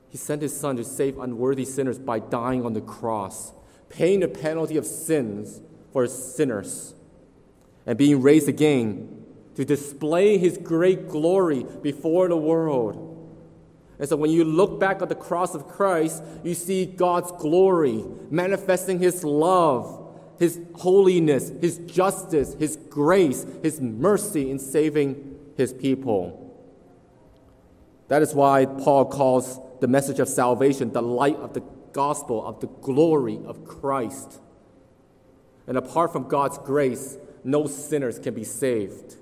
He 0.09 0.17
sent 0.17 0.41
His 0.41 0.57
Son 0.57 0.75
to 0.77 0.83
save 0.83 1.17
unworthy 1.17 1.65
sinners 1.65 1.99
by 1.99 2.19
dying 2.19 2.65
on 2.65 2.73
the 2.73 2.81
cross, 2.81 3.53
paying 3.89 4.19
the 4.19 4.27
penalty 4.27 4.75
of 4.77 4.85
sins 4.85 5.61
for 5.93 6.07
sinners, 6.07 6.93
and 7.85 7.97
being 7.97 8.21
raised 8.21 8.49
again 8.49 9.23
to 9.55 9.63
display 9.63 10.37
His 10.37 10.57
great 10.57 11.07
glory 11.07 11.65
before 11.81 12.27
the 12.27 12.37
world. 12.37 13.13
And 13.97 14.09
so 14.09 14.15
when 14.15 14.29
you 14.31 14.43
look 14.43 14.79
back 14.79 15.01
at 15.01 15.09
the 15.09 15.15
cross 15.15 15.55
of 15.55 15.67
Christ, 15.67 16.23
you 16.43 16.53
see 16.53 16.85
God's 16.85 17.31
glory 17.33 18.03
manifesting 18.29 18.99
His 18.99 19.23
love, 19.23 20.13
His 20.37 20.59
holiness, 20.75 21.51
His 21.61 21.77
justice, 21.79 22.55
His 22.55 22.75
grace, 22.75 23.45
His 23.63 23.79
mercy 23.79 24.51
in 24.51 24.59
saving 24.59 25.39
His 25.55 25.71
people. 25.73 26.41
That 28.09 28.21
is 28.21 28.35
why 28.35 28.65
Paul 28.65 29.05
calls 29.05 29.59
the 29.79 29.87
message 29.87 30.19
of 30.19 30.27
salvation 30.27 30.91
the 30.91 31.01
light 31.01 31.37
of 31.37 31.53
the 31.53 31.63
gospel 31.93 32.45
of 32.45 32.59
the 32.59 32.67
glory 32.67 33.39
of 33.45 33.65
Christ. 33.65 34.39
And 35.67 35.77
apart 35.77 36.11
from 36.11 36.27
God's 36.27 36.57
grace, 36.59 37.17
no 37.43 37.65
sinners 37.67 38.19
can 38.19 38.33
be 38.33 38.43
saved. 38.43 39.15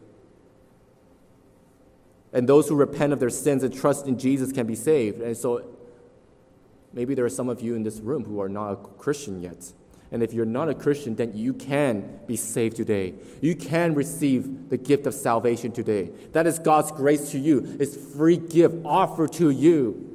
And 2.34 2.50
those 2.50 2.68
who 2.68 2.76
repent 2.76 3.14
of 3.14 3.20
their 3.20 3.30
sins 3.30 3.64
and 3.64 3.74
trust 3.74 4.08
in 4.08 4.18
Jesus 4.18 4.52
can 4.52 4.66
be 4.66 4.76
saved. 4.76 5.22
And 5.22 5.38
so 5.38 5.64
maybe 6.92 7.14
there 7.14 7.26
are 7.26 7.30
some 7.30 7.48
of 7.48 7.62
you 7.62 7.76
in 7.76 7.84
this 7.84 8.00
room 8.00 8.26
who 8.26 8.42
are 8.42 8.50
not 8.50 8.72
a 8.72 8.76
Christian 8.76 9.42
yet. 9.42 9.72
And 10.12 10.22
if 10.22 10.34
you're 10.34 10.46
not 10.46 10.70
a 10.70 10.76
Christian, 10.76 11.16
then 11.16 11.36
you 11.36 11.54
can 11.54 12.20
be 12.28 12.36
saved 12.36 12.76
today. 12.76 13.16
You 13.42 13.56
can 13.56 13.96
receive 13.96 14.70
the 14.70 14.78
gift 14.78 15.08
of 15.08 15.14
salvation 15.14 15.72
today. 15.72 16.12
That 16.34 16.46
is 16.46 16.60
God's 16.60 16.92
grace 16.92 17.32
to 17.32 17.40
you. 17.40 17.78
It's 17.80 17.96
free 18.16 18.38
gift 18.38 18.76
offered 18.86 19.34
to 19.34 19.50
you. 19.50 20.10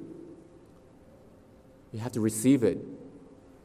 You 1.93 2.01
have 2.01 2.13
to 2.13 2.21
receive 2.21 2.63
it 2.63 2.79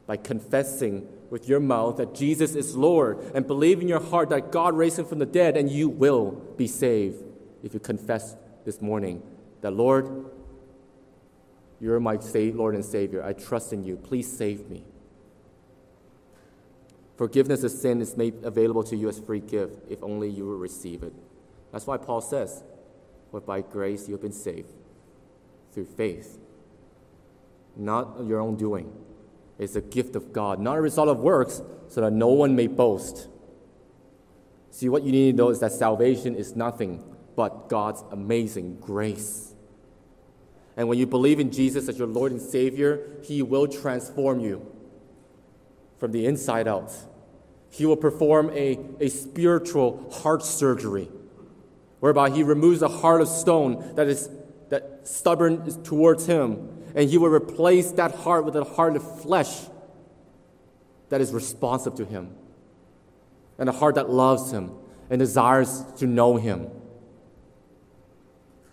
by 0.06 0.16
confessing 0.16 1.06
with 1.30 1.48
your 1.48 1.60
mouth 1.60 1.96
that 1.96 2.14
Jesus 2.14 2.54
is 2.54 2.76
Lord 2.76 3.18
and 3.34 3.46
believe 3.46 3.80
in 3.80 3.88
your 3.88 4.00
heart 4.00 4.28
that 4.30 4.50
God 4.50 4.76
raised 4.76 4.98
him 4.98 5.04
from 5.04 5.18
the 5.18 5.26
dead, 5.26 5.56
and 5.56 5.70
you 5.70 5.88
will 5.88 6.32
be 6.56 6.66
saved 6.66 7.22
if 7.62 7.74
you 7.74 7.80
confess 7.80 8.36
this 8.64 8.80
morning 8.80 9.22
that, 9.60 9.72
Lord, 9.72 10.26
you're 11.80 12.00
my 12.00 12.18
Lord 12.34 12.74
and 12.74 12.84
Savior. 12.84 13.22
I 13.22 13.32
trust 13.32 13.72
in 13.72 13.84
you. 13.84 13.96
Please 13.96 14.30
save 14.30 14.68
me. 14.70 14.84
Forgiveness 17.16 17.62
of 17.62 17.70
sin 17.70 18.00
is 18.00 18.16
made 18.16 18.34
available 18.42 18.82
to 18.84 18.96
you 18.96 19.08
as 19.08 19.18
free 19.20 19.40
gift 19.40 19.78
if 19.88 20.02
only 20.02 20.28
you 20.28 20.46
will 20.46 20.58
receive 20.58 21.02
it. 21.02 21.12
That's 21.72 21.86
why 21.86 21.96
Paul 21.96 22.20
says, 22.20 22.64
For 23.30 23.40
by 23.40 23.60
grace 23.60 24.08
you 24.08 24.14
have 24.14 24.22
been 24.22 24.32
saved 24.32 24.72
through 25.72 25.86
faith, 25.86 26.38
not 27.76 28.24
your 28.24 28.40
own 28.40 28.56
doing. 28.56 28.92
It's 29.58 29.76
a 29.76 29.80
gift 29.80 30.16
of 30.16 30.32
God, 30.32 30.58
not 30.58 30.78
a 30.78 30.80
result 30.80 31.08
of 31.08 31.18
works, 31.18 31.62
so 31.88 32.00
that 32.00 32.12
no 32.12 32.28
one 32.28 32.56
may 32.56 32.66
boast. 32.66 33.28
See, 34.70 34.88
what 34.88 35.04
you 35.04 35.12
need 35.12 35.32
to 35.32 35.36
know 35.36 35.50
is 35.50 35.60
that 35.60 35.70
salvation 35.70 36.34
is 36.34 36.56
nothing 36.56 37.13
but 37.36 37.68
God's 37.68 38.02
amazing 38.10 38.78
grace. 38.80 39.52
And 40.76 40.88
when 40.88 40.98
you 40.98 41.06
believe 41.06 41.40
in 41.40 41.50
Jesus 41.50 41.88
as 41.88 41.98
your 41.98 42.08
Lord 42.08 42.32
and 42.32 42.40
Savior, 42.40 43.00
He 43.22 43.42
will 43.42 43.68
transform 43.68 44.40
you 44.40 44.70
from 45.98 46.12
the 46.12 46.26
inside 46.26 46.66
out. 46.66 46.92
He 47.70 47.86
will 47.86 47.96
perform 47.96 48.50
a, 48.50 48.78
a 49.00 49.08
spiritual 49.08 50.10
heart 50.10 50.44
surgery, 50.44 51.08
whereby 52.00 52.30
He 52.30 52.42
removes 52.42 52.82
a 52.82 52.88
heart 52.88 53.20
of 53.20 53.28
stone 53.28 53.94
that 53.96 54.08
is 54.08 54.28
that 54.70 55.06
stubborn 55.06 55.82
towards 55.84 56.26
Him, 56.26 56.82
and 56.94 57.08
He 57.08 57.18
will 57.18 57.28
replace 57.28 57.92
that 57.92 58.14
heart 58.14 58.44
with 58.44 58.56
a 58.56 58.64
heart 58.64 58.96
of 58.96 59.22
flesh 59.22 59.66
that 61.10 61.20
is 61.20 61.32
responsive 61.32 61.94
to 61.96 62.04
Him, 62.04 62.34
and 63.58 63.68
a 63.68 63.72
heart 63.72 63.94
that 63.94 64.10
loves 64.10 64.50
Him 64.50 64.72
and 65.10 65.18
desires 65.18 65.84
to 65.98 66.06
know 66.06 66.36
Him. 66.36 66.70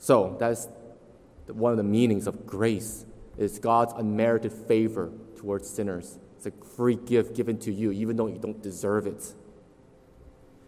So 0.01 0.36
that's 0.39 0.67
one 1.46 1.72
of 1.72 1.77
the 1.77 1.84
meanings 1.84 2.25
of 2.25 2.48
grace 2.48 3.05
is 3.38 3.60
God's 3.60 3.93
unmerited 3.96 4.51
favor 4.51 5.12
towards 5.38 5.70
sinners. 5.70 6.17
It's 6.38 6.48
a 6.48 6.51
free 6.75 6.96
gift 6.96 7.36
given 7.36 7.60
to 7.60 7.72
you, 7.72 7.91
even 7.91 8.15
though 8.15 8.25
you 8.25 8.39
don't 8.39 8.63
deserve 8.63 9.05
it. 9.05 9.31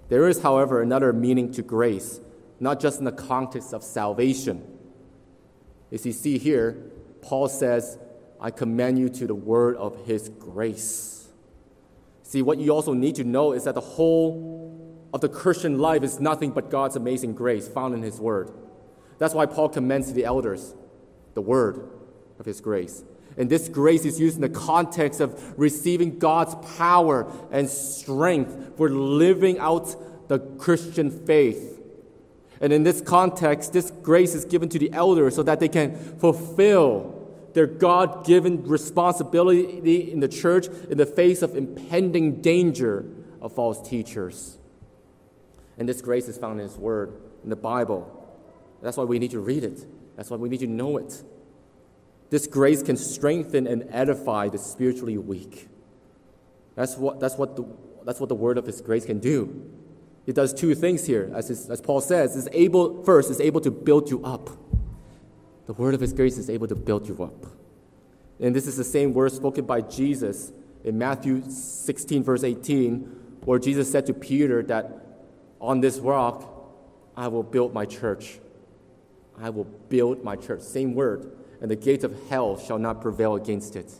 There 0.08 0.28
is, 0.28 0.44
however, 0.44 0.84
another 0.84 1.12
meaning 1.14 1.52
to 1.54 1.64
grace, 1.64 2.22
not 2.60 2.80
just 2.80 3.00
in 3.00 3.06
the 3.06 3.12
context 3.12 3.74
of 3.74 3.84
salvation. 3.84 4.64
As 5.92 6.06
you 6.06 6.12
see 6.12 6.38
here, 6.38 6.92
Paul 7.24 7.48
says, 7.48 7.98
I 8.40 8.52
commend 8.52 9.00
you 9.00 9.10
to 9.10 9.26
the 9.26 9.34
word 9.34 9.78
of 9.78 10.06
his 10.06 10.30
grace. 10.30 11.28
See, 12.22 12.44
what 12.44 12.60
you 12.60 12.70
also 12.70 12.94
need 12.94 13.16
to 13.16 13.24
know 13.24 13.54
is 13.54 13.64
that 13.64 13.74
the 13.74 13.82
whole 13.82 15.08
of 15.12 15.22
the 15.22 15.30
Christian 15.30 15.80
life 15.80 16.04
is 16.04 16.20
nothing 16.20 16.52
but 16.52 16.70
God's 16.70 16.96
amazing 16.96 17.34
grace 17.34 17.68
found 17.68 17.96
in 17.96 18.04
his 18.04 18.20
word. 18.20 18.52
That's 19.18 19.34
why 19.34 19.46
Paul 19.46 19.70
commends 19.70 20.12
the 20.14 20.26
elders 20.26 20.74
the 21.34 21.42
word 21.42 21.90
of 22.40 22.46
his 22.46 22.62
grace. 22.62 23.04
And 23.38 23.50
this 23.50 23.68
grace 23.68 24.06
is 24.06 24.20
used 24.20 24.36
in 24.36 24.42
the 24.42 24.50
context 24.50 25.20
of 25.20 25.58
receiving 25.58 26.20
God's 26.20 26.56
power 26.78 27.32
and 27.52 27.68
strength 27.68 28.78
for 28.78 28.90
living 28.90 29.58
out 29.60 29.96
the 30.28 30.40
Christian 30.40 31.10
faith. 31.10 31.82
And 32.62 32.72
in 32.72 32.84
this 32.84 33.02
context, 33.02 33.74
this 33.74 33.92
grace 33.92 34.36
is 34.36 34.46
given 34.46 34.70
to 34.70 34.80
the 34.80 34.92
elders 34.94 35.36
so 35.36 35.44
that 35.44 35.60
they 35.60 35.68
can 35.68 35.96
fulfill 36.20 37.20
their 37.54 37.68
God 37.68 38.26
given 38.26 38.64
responsibility 38.64 40.12
in 40.12 40.20
the 40.20 40.28
church 40.28 40.68
in 40.90 40.98
the 40.98 41.06
face 41.06 41.42
of 41.42 41.56
impending 41.56 42.42
danger 42.42 43.06
of 43.42 43.54
false 43.54 43.88
teachers. 43.88 44.58
And 45.78 45.90
this 45.90 46.02
grace 46.02 46.28
is 46.28 46.38
found 46.38 46.60
in 46.60 46.68
His 46.68 46.78
Word, 46.78 47.14
in 47.44 47.50
the 47.50 47.56
Bible. 47.56 48.23
That's 48.84 48.98
why 48.98 49.06
we 49.06 49.18
need 49.18 49.32
to 49.32 49.40
read 49.40 49.64
it. 49.64 49.86
That's 50.18 50.30
why 50.30 50.38
we 50.38 50.50
need 50.50 50.60
to 50.60 50.68
know 50.68 50.98
it. 50.98 51.24
This 52.30 52.46
grace 52.48 52.84
can 52.84 52.98
strengthen 52.98 53.66
and 53.66 53.88
edify 53.90 54.50
the 54.50 54.58
spiritually 54.58 55.18
weak. 55.18 55.70
That's 56.76 56.98
what, 56.98 57.20
that's 57.20 57.38
what, 57.38 57.56
the, 57.56 57.66
that's 58.04 58.20
what 58.20 58.30
the 58.30 58.36
word 58.36 58.58
of 58.58 58.66
His 58.66 58.82
grace 58.82 59.06
can 59.06 59.20
do. 59.20 59.72
It 60.26 60.36
does 60.36 60.54
two 60.54 60.76
things 60.76 61.06
here, 61.06 61.32
as, 61.34 61.48
his, 61.48 61.70
as 61.70 61.82
Paul 61.82 62.02
says. 62.02 62.36
It's 62.36 62.48
able, 62.52 63.04
first, 63.04 63.30
it's 63.32 63.40
able 63.40 63.62
to 63.62 63.72
build 63.72 64.10
you 64.10 64.24
up. 64.24 64.50
The 65.66 65.74
word 65.74 65.94
of 65.94 66.02
His 66.02 66.12
grace 66.12 66.38
is 66.38 66.50
able 66.50 66.68
to 66.68 66.76
build 66.76 67.08
you 67.08 67.24
up. 67.24 67.46
And 68.40 68.56
this 68.56 68.68
is 68.68 68.76
the 68.76 68.84
same 68.84 69.14
word 69.14 69.32
spoken 69.32 69.66
by 69.66 69.82
Jesus 69.82 70.52
in 70.84 70.98
Matthew 70.98 71.42
16, 71.50 72.24
verse 72.24 72.44
18, 72.44 73.00
where 73.46 73.60
Jesus 73.60 73.90
said 73.90 74.06
to 74.08 74.14
Peter 74.14 74.62
that 74.64 74.92
on 75.62 75.80
this 75.80 76.00
rock 76.00 76.50
I 77.16 77.28
will 77.28 77.44
build 77.44 77.74
my 77.74 77.86
church. 77.86 78.40
I 79.42 79.50
will 79.50 79.66
build 79.66 80.24
my 80.24 80.36
church. 80.36 80.62
Same 80.62 80.94
word. 80.94 81.32
And 81.62 81.72
the 81.72 81.76
gates 81.76 82.04
of 82.04 82.30
hell 82.30 82.58
shall 82.58 82.78
not 82.78 83.02
prevail 83.02 83.36
against 83.36 83.76
it. 83.76 83.92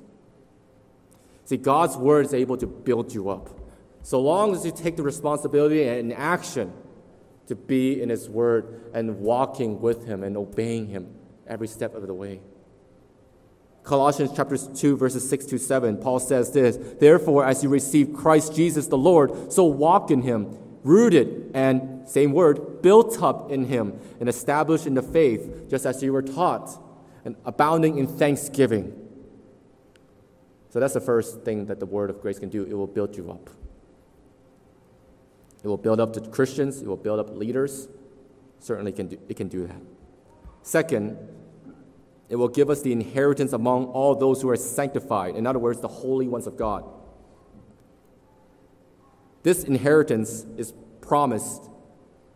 See, 1.46 1.58
God's 1.58 1.98
word 1.98 2.26
is 2.26 2.34
able 2.34 2.58
to 2.58 2.68
build 2.68 3.14
you 3.14 3.30
up. 3.30 3.50
So 4.02 4.20
long 4.20 4.54
as 4.54 4.66
you 4.66 4.72
take 4.72 4.98
the 4.98 5.04
responsibility 5.04 5.88
and 5.88 6.14
action 6.14 6.74
to 7.48 7.56
be 7.56 8.02
in 8.02 8.10
His 8.10 8.30
word 8.30 8.92
and 8.94 9.20
walking 9.20 9.82
with 9.82 10.06
Him 10.06 10.24
and 10.24 10.36
obeying 10.38 10.88
Him 10.88 11.14
every 11.48 11.68
step 11.68 11.96
of 11.96 12.06
the 12.08 12.14
way. 12.14 12.42
Colossians 13.84 14.32
chapter 14.34 14.58
2 14.58 14.96
verses 14.96 15.30
6 15.30 15.46
to 15.48 15.58
7 15.58 15.98
Paul 15.98 16.20
says 16.20 16.54
this 16.54 16.78
therefore 17.02 17.46
as 17.46 17.64
you 17.64 17.70
receive 17.70 18.14
Christ 18.14 18.56
Jesus 18.56 18.88
the 18.88 18.98
Lord 18.98 19.52
so 19.52 19.66
walk 19.66 20.10
in 20.10 20.22
him 20.22 20.58
rooted 20.84 21.52
and 21.54 22.08
same 22.08 22.34
word 22.34 22.82
built 22.82 23.22
up 23.22 23.52
in 23.52 23.66
him 23.66 24.00
and 24.20 24.28
established 24.28 24.86
in 24.86 24.94
the 24.94 25.02
faith 25.02 25.70
just 25.70 25.86
as 25.86 26.04
you 26.04 26.14
were 26.14 26.22
taught 26.22 26.78
and 27.26 27.36
abounding 27.46 27.98
in 27.98 28.08
thanksgiving. 28.08 29.00
So 30.70 30.80
that's 30.80 30.94
the 30.94 31.02
first 31.02 31.42
thing 31.42 31.68
that 31.68 31.80
the 31.80 31.86
word 31.86 32.10
of 32.10 32.22
grace 32.22 32.40
can 32.40 32.50
do. 32.50 32.64
It 32.64 32.74
will 32.74 32.88
build 32.88 33.16
you 33.16 33.32
up. 33.32 33.50
It 35.64 35.68
will 35.68 35.78
build 35.78 36.00
up 36.00 36.14
the 36.14 36.22
Christians. 36.22 36.82
It 36.82 36.88
will 36.88 36.98
build 36.98 37.20
up 37.20 37.36
leaders. 37.36 37.88
Certainly 38.60 38.94
can 38.94 39.08
do, 39.08 39.20
it 39.30 39.38
can 39.38 39.48
do 39.48 39.68
that. 39.68 39.82
Second 40.64 41.18
it 42.30 42.38
will 42.38 42.48
give 42.48 42.72
us 42.72 42.82
the 42.82 42.92
inheritance 42.92 43.54
among 43.54 43.86
all 43.86 44.16
those 44.16 44.42
who 44.42 44.50
are 44.50 44.56
sanctified. 44.56 45.36
In 45.36 45.46
other 45.46 45.60
words, 45.60 45.82
the 45.82 45.88
holy 45.88 46.28
ones 46.28 46.48
of 46.48 46.58
God. 46.58 46.84
This 49.44 49.66
inheritance 49.66 50.46
is 50.58 50.74
promised, 51.02 51.70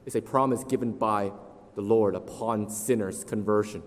is 0.06 0.16
a 0.16 0.22
promise 0.22 0.64
given 0.66 0.92
by 0.92 1.32
the 1.76 1.82
Lord 1.82 2.16
upon 2.16 2.70
sinners' 2.70 3.24
conversion. 3.24 3.82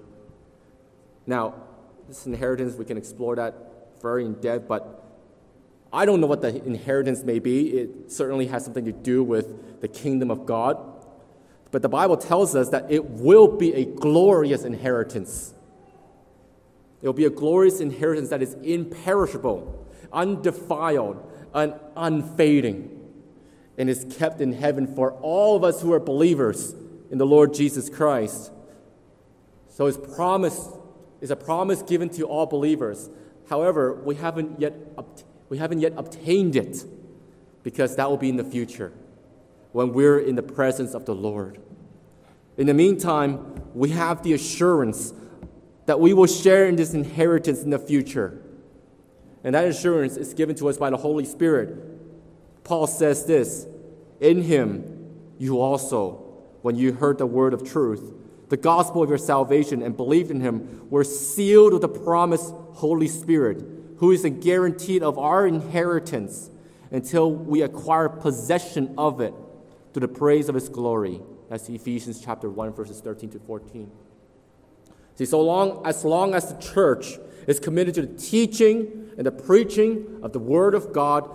Now, 1.26 1.54
this 2.08 2.26
inheritance, 2.26 2.74
we 2.74 2.84
can 2.84 2.96
explore 2.96 3.36
that 3.36 3.54
very 4.00 4.24
in 4.24 4.34
depth, 4.40 4.66
but 4.66 5.04
I 5.92 6.06
don't 6.06 6.20
know 6.20 6.26
what 6.26 6.40
the 6.40 6.64
inheritance 6.64 7.22
may 7.22 7.38
be. 7.38 7.68
It 7.70 8.10
certainly 8.10 8.46
has 8.46 8.64
something 8.64 8.84
to 8.84 8.92
do 8.92 9.22
with 9.22 9.80
the 9.80 9.88
kingdom 9.88 10.30
of 10.30 10.46
God. 10.46 10.78
But 11.70 11.82
the 11.82 11.88
Bible 11.88 12.16
tells 12.16 12.56
us 12.56 12.70
that 12.70 12.90
it 12.90 13.04
will 13.04 13.48
be 13.48 13.74
a 13.74 13.84
glorious 13.84 14.64
inheritance. 14.64 15.54
It 17.02 17.06
will 17.06 17.14
be 17.14 17.24
a 17.24 17.30
glorious 17.30 17.80
inheritance 17.80 18.30
that 18.30 18.42
is 18.42 18.54
imperishable, 18.62 19.86
undefiled, 20.12 21.30
and 21.54 21.74
unfading, 21.96 22.99
and 23.80 23.88
is 23.88 24.04
kept 24.18 24.42
in 24.42 24.52
heaven 24.52 24.86
for 24.86 25.12
all 25.22 25.56
of 25.56 25.64
us 25.64 25.80
who 25.80 25.90
are 25.90 25.98
believers 25.98 26.74
in 27.10 27.16
the 27.16 27.24
Lord 27.24 27.54
Jesus 27.54 27.88
Christ. 27.88 28.52
So 29.70 29.86
his 29.86 29.96
promise 29.96 30.68
is 31.22 31.30
a 31.30 31.36
promise 31.36 31.80
given 31.80 32.10
to 32.10 32.24
all 32.24 32.44
believers. 32.44 33.08
However, 33.48 33.94
we 33.94 34.16
haven't 34.16 34.60
yet, 34.60 34.74
we 35.48 35.56
haven't 35.56 35.80
yet 35.80 35.94
obtained 35.96 36.56
it 36.56 36.84
because 37.62 37.96
that 37.96 38.10
will 38.10 38.18
be 38.18 38.28
in 38.28 38.36
the 38.36 38.44
future 38.44 38.92
when 39.72 39.94
we're 39.94 40.18
in 40.18 40.34
the 40.34 40.42
presence 40.42 40.92
of 40.92 41.06
the 41.06 41.14
Lord. 41.14 41.58
In 42.58 42.66
the 42.66 42.74
meantime, 42.74 43.62
we 43.74 43.88
have 43.90 44.22
the 44.22 44.34
assurance 44.34 45.14
that 45.86 45.98
we 45.98 46.12
will 46.12 46.26
share 46.26 46.66
in 46.66 46.76
this 46.76 46.92
inheritance 46.92 47.62
in 47.62 47.70
the 47.70 47.78
future. 47.78 48.42
And 49.42 49.54
that 49.54 49.64
assurance 49.64 50.18
is 50.18 50.34
given 50.34 50.54
to 50.56 50.68
us 50.68 50.76
by 50.76 50.90
the 50.90 50.98
Holy 50.98 51.24
Spirit. 51.24 51.89
Paul 52.64 52.86
says 52.86 53.24
this 53.24 53.66
In 54.20 54.42
him, 54.42 55.08
you 55.38 55.60
also, 55.60 56.24
when 56.62 56.76
you 56.76 56.92
heard 56.92 57.18
the 57.18 57.26
word 57.26 57.54
of 57.54 57.64
truth, 57.64 58.12
the 58.48 58.56
gospel 58.56 59.02
of 59.02 59.08
your 59.08 59.18
salvation, 59.18 59.82
and 59.82 59.96
believed 59.96 60.30
in 60.30 60.40
him, 60.40 60.88
were 60.90 61.04
sealed 61.04 61.72
with 61.72 61.82
the 61.82 61.88
promised 61.88 62.52
Holy 62.74 63.08
Spirit, 63.08 63.64
who 63.98 64.10
is 64.10 64.24
a 64.24 64.30
guarantee 64.30 65.00
of 65.00 65.18
our 65.18 65.46
inheritance 65.46 66.50
until 66.90 67.32
we 67.32 67.62
acquire 67.62 68.08
possession 68.08 68.94
of 68.98 69.20
it 69.20 69.34
to 69.94 70.00
the 70.00 70.08
praise 70.08 70.48
of 70.48 70.54
his 70.54 70.68
glory. 70.68 71.20
That's 71.48 71.68
Ephesians 71.68 72.20
chapter 72.20 72.50
1, 72.50 72.72
verses 72.72 73.00
13 73.00 73.30
to 73.30 73.38
14. 73.38 73.90
See, 75.16 75.26
so 75.26 75.40
long 75.40 75.82
as 75.84 76.04
long 76.04 76.34
as 76.34 76.52
the 76.52 76.60
church 76.60 77.18
is 77.46 77.60
committed 77.60 77.94
to 77.94 78.02
the 78.02 78.18
teaching 78.18 79.10
and 79.16 79.26
the 79.26 79.32
preaching 79.32 80.20
of 80.22 80.32
the 80.32 80.38
Word 80.38 80.74
of 80.74 80.92
God, 80.92 81.30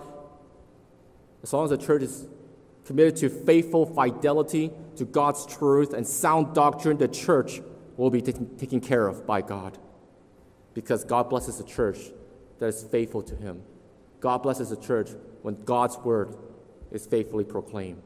as 1.46 1.52
long 1.52 1.62
as 1.62 1.70
the 1.70 1.78
church 1.78 2.02
is 2.02 2.26
committed 2.86 3.14
to 3.14 3.28
faithful 3.28 3.86
fidelity 3.86 4.72
to 4.96 5.04
God's 5.04 5.46
truth 5.46 5.92
and 5.92 6.04
sound 6.04 6.56
doctrine, 6.56 6.96
the 6.96 7.06
church 7.06 7.60
will 7.96 8.10
be 8.10 8.20
taken 8.20 8.80
care 8.80 9.06
of 9.06 9.24
by 9.24 9.42
God. 9.42 9.78
Because 10.74 11.04
God 11.04 11.30
blesses 11.30 11.58
the 11.58 11.64
church 11.64 11.98
that 12.58 12.66
is 12.66 12.82
faithful 12.82 13.22
to 13.22 13.36
Him. 13.36 13.62
God 14.18 14.38
blesses 14.38 14.70
the 14.70 14.76
church 14.76 15.10
when 15.42 15.62
God's 15.62 15.96
word 15.98 16.34
is 16.90 17.06
faithfully 17.06 17.44
proclaimed. 17.44 18.02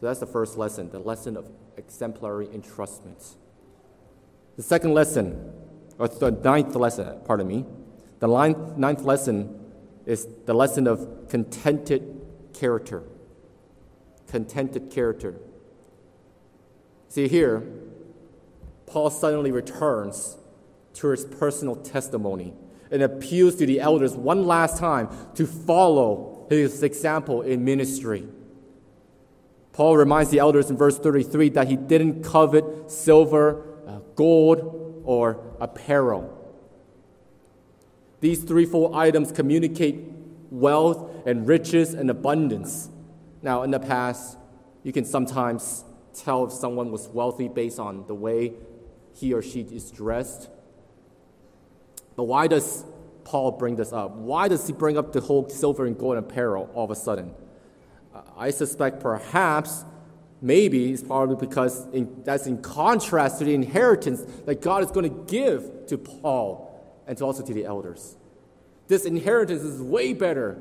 So 0.00 0.06
that's 0.06 0.20
the 0.20 0.26
first 0.26 0.56
lesson, 0.56 0.88
the 0.88 1.00
lesson 1.00 1.36
of 1.36 1.50
exemplary 1.76 2.46
entrustment. 2.46 3.34
The 4.56 4.62
second 4.62 4.94
lesson, 4.94 5.52
or 5.98 6.08
the 6.08 6.30
ninth 6.30 6.74
lesson, 6.76 7.20
pardon 7.26 7.46
me, 7.46 7.66
the 8.20 8.74
ninth 8.78 9.02
lesson 9.02 9.65
is 10.06 10.26
the 10.46 10.54
lesson 10.54 10.86
of 10.86 11.28
contented 11.28 12.24
character. 12.54 13.02
Contented 14.28 14.90
character. 14.90 15.34
See 17.08 17.28
here, 17.28 17.62
Paul 18.86 19.10
suddenly 19.10 19.52
returns 19.52 20.36
to 20.94 21.08
his 21.08 21.24
personal 21.24 21.76
testimony 21.76 22.54
and 22.90 23.02
appeals 23.02 23.56
to 23.56 23.66
the 23.66 23.80
elders 23.80 24.14
one 24.14 24.46
last 24.46 24.78
time 24.78 25.08
to 25.34 25.46
follow 25.46 26.46
his 26.48 26.82
example 26.82 27.42
in 27.42 27.64
ministry. 27.64 28.26
Paul 29.72 29.96
reminds 29.96 30.30
the 30.30 30.38
elders 30.38 30.70
in 30.70 30.76
verse 30.76 30.98
33 30.98 31.50
that 31.50 31.68
he 31.68 31.76
didn't 31.76 32.22
covet 32.22 32.90
silver 32.90 33.62
uh, 33.86 34.00
gold, 34.14 35.02
or 35.04 35.40
apparel. 35.60 36.45
These 38.20 38.44
threefold 38.44 38.94
items 38.94 39.32
communicate 39.32 40.00
wealth 40.50 41.10
and 41.26 41.46
riches 41.46 41.94
and 41.94 42.10
abundance. 42.10 42.88
Now, 43.42 43.62
in 43.62 43.70
the 43.70 43.80
past, 43.80 44.38
you 44.82 44.92
can 44.92 45.04
sometimes 45.04 45.84
tell 46.14 46.44
if 46.44 46.52
someone 46.52 46.90
was 46.90 47.08
wealthy 47.08 47.48
based 47.48 47.78
on 47.78 48.06
the 48.06 48.14
way 48.14 48.54
he 49.14 49.34
or 49.34 49.42
she 49.42 49.60
is 49.60 49.90
dressed. 49.90 50.48
But 52.16 52.24
why 52.24 52.46
does 52.46 52.84
Paul 53.24 53.52
bring 53.52 53.76
this 53.76 53.92
up? 53.92 54.12
Why 54.12 54.48
does 54.48 54.66
he 54.66 54.72
bring 54.72 54.96
up 54.96 55.12
the 55.12 55.20
whole 55.20 55.48
silver 55.48 55.84
and 55.84 55.98
gold 55.98 56.16
apparel 56.16 56.70
all 56.74 56.84
of 56.84 56.90
a 56.90 56.94
sudden? 56.94 57.34
Uh, 58.14 58.22
I 58.36 58.50
suspect 58.50 59.00
perhaps 59.00 59.84
Maybe 60.40 60.92
it's 60.92 61.02
probably 61.02 61.36
because 61.36 61.86
in, 61.92 62.22
that's 62.22 62.46
in 62.46 62.60
contrast 62.60 63.38
to 63.38 63.44
the 63.44 63.54
inheritance 63.54 64.22
that 64.44 64.60
God 64.60 64.82
is 64.84 64.90
going 64.90 65.10
to 65.10 65.32
give 65.32 65.86
to 65.86 65.96
Paul 65.96 66.65
and 67.06 67.20
also 67.22 67.42
to 67.44 67.54
the 67.54 67.64
elders. 67.64 68.16
This 68.88 69.04
inheritance 69.04 69.62
is 69.62 69.80
way 69.80 70.12
better 70.12 70.58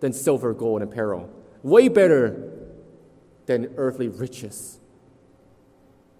than 0.00 0.12
silver, 0.12 0.54
gold, 0.54 0.82
and 0.82 0.90
apparel, 0.90 1.30
way 1.62 1.88
better 1.88 2.52
than 3.46 3.72
earthly 3.76 4.08
riches. 4.08 4.78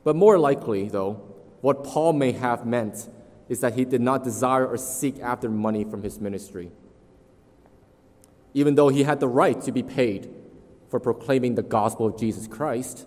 But 0.05 0.17
more 0.17 0.39
likely, 0.39 0.89
though, 0.89 1.23
what 1.61 1.85
Paul 1.85 2.13
may 2.13 2.33
have 2.33 2.67
meant 2.67 3.09
is 3.49 3.61
that 3.61 3.75
he 3.75 3.85
did 3.85 4.01
not 4.01 4.25
desire 4.25 4.67
or 4.67 4.77
seek 4.77 5.19
after 5.21 5.49
money 5.49 5.85
from 5.85 6.03
his 6.03 6.21
ministry. 6.21 6.71
Even 8.55 8.75
though 8.75 8.89
he 8.89 9.03
had 9.05 9.21
the 9.21 9.29
right 9.29 9.61
to 9.63 9.73
be 9.73 9.83
paid 9.83 10.35
for 10.89 10.99
proclaiming 10.99 11.55
the 11.55 11.63
gospel 11.63 12.07
of 12.07 12.19
Jesus 12.19 12.47
Christ. 12.47 13.07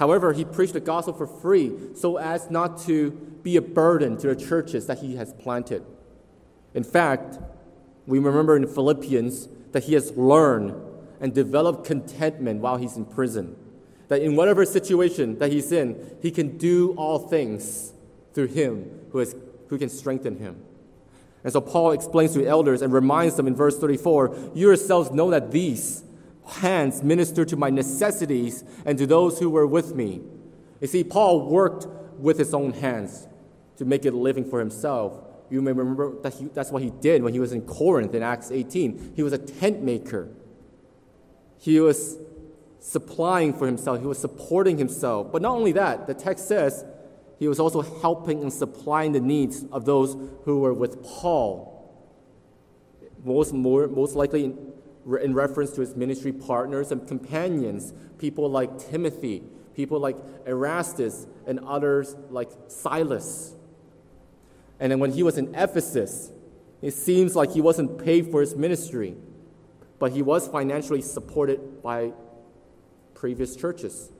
However, 0.00 0.32
he 0.32 0.46
preached 0.46 0.72
the 0.72 0.80
gospel 0.80 1.12
for 1.12 1.26
free 1.26 1.72
so 1.94 2.16
as 2.16 2.50
not 2.50 2.80
to 2.86 3.10
be 3.42 3.56
a 3.56 3.62
burden 3.62 4.16
to 4.16 4.34
the 4.34 4.34
churches 4.34 4.86
that 4.86 5.00
he 5.00 5.16
has 5.16 5.34
planted. 5.34 5.84
In 6.72 6.84
fact, 6.84 7.38
we 8.06 8.18
remember 8.18 8.56
in 8.56 8.66
Philippians 8.66 9.48
that 9.72 9.84
he 9.84 9.92
has 9.92 10.16
learned 10.16 10.74
and 11.20 11.34
developed 11.34 11.84
contentment 11.84 12.62
while 12.62 12.78
he's 12.78 12.96
in 12.96 13.04
prison. 13.04 13.54
That 14.08 14.22
in 14.22 14.36
whatever 14.36 14.64
situation 14.64 15.38
that 15.38 15.52
he's 15.52 15.70
in, 15.70 16.16
he 16.22 16.30
can 16.30 16.56
do 16.56 16.94
all 16.96 17.18
things 17.18 17.92
through 18.32 18.48
him 18.48 18.90
who 19.12 19.18
has 19.18 19.36
who 19.68 19.78
can 19.78 19.90
strengthen 19.90 20.38
him. 20.38 20.62
And 21.44 21.52
so 21.52 21.60
Paul 21.60 21.92
explains 21.92 22.32
to 22.32 22.38
the 22.38 22.48
elders 22.48 22.80
and 22.80 22.92
reminds 22.92 23.36
them 23.36 23.46
in 23.46 23.54
verse 23.54 23.78
34 23.78 24.52
You 24.54 24.68
yourselves 24.68 25.10
know 25.10 25.30
that 25.30 25.50
these 25.50 26.04
hands 26.50 27.02
ministered 27.02 27.48
to 27.48 27.56
my 27.56 27.70
necessities 27.70 28.64
and 28.84 28.98
to 28.98 29.06
those 29.06 29.38
who 29.38 29.50
were 29.50 29.66
with 29.66 29.94
me. 29.94 30.20
You 30.80 30.86
see, 30.86 31.04
Paul 31.04 31.48
worked 31.48 31.86
with 32.18 32.38
his 32.38 32.54
own 32.54 32.72
hands 32.72 33.26
to 33.76 33.84
make 33.84 34.04
a 34.04 34.10
living 34.10 34.44
for 34.44 34.60
himself. 34.60 35.20
You 35.50 35.62
may 35.62 35.72
remember 35.72 36.20
that 36.22 36.34
he, 36.34 36.44
that's 36.46 36.70
what 36.70 36.82
he 36.82 36.90
did 36.90 37.22
when 37.22 37.32
he 37.32 37.40
was 37.40 37.52
in 37.52 37.62
Corinth 37.62 38.14
in 38.14 38.22
Acts 38.22 38.50
18. 38.50 39.14
He 39.16 39.22
was 39.22 39.32
a 39.32 39.38
tent 39.38 39.82
maker. 39.82 40.28
He 41.58 41.80
was 41.80 42.18
supplying 42.78 43.52
for 43.52 43.66
himself, 43.66 44.00
he 44.00 44.06
was 44.06 44.18
supporting 44.18 44.78
himself. 44.78 45.30
But 45.30 45.42
not 45.42 45.52
only 45.52 45.72
that, 45.72 46.06
the 46.06 46.14
text 46.14 46.48
says 46.48 46.84
he 47.38 47.48
was 47.48 47.60
also 47.60 47.82
helping 47.82 48.42
and 48.42 48.52
supplying 48.52 49.12
the 49.12 49.20
needs 49.20 49.64
of 49.72 49.84
those 49.84 50.16
who 50.44 50.60
were 50.60 50.72
with 50.72 51.02
Paul. 51.02 51.68
Most, 53.24 53.52
more, 53.52 53.86
most 53.88 54.14
likely 54.14 54.54
in, 55.22 55.34
reference 55.34 55.70
to 55.72 55.80
his 55.80 55.96
ministry 55.96 56.32
partners 56.32 56.92
and 56.92 57.06
companions, 57.06 57.92
people 58.18 58.50
like 58.50 58.78
Timothy, 58.90 59.42
people 59.74 59.98
like 59.98 60.16
Erastus, 60.46 61.26
and 61.46 61.60
others 61.60 62.16
like 62.30 62.50
Silas. 62.68 63.54
And 64.78 64.92
then 64.92 64.98
when 64.98 65.12
he 65.12 65.22
was 65.22 65.38
in 65.38 65.54
Ephesus, 65.54 66.30
it 66.82 66.92
seems 66.92 67.36
like 67.36 67.52
he 67.52 67.60
wasn't 67.60 68.02
paid 68.02 68.30
for 68.30 68.40
his 68.40 68.56
ministry, 68.56 69.16
but 69.98 70.12
he 70.12 70.22
was 70.22 70.48
financially 70.48 71.02
supported 71.02 71.82
by 71.82 72.12
previous 73.14 73.54
churches. 73.54 74.10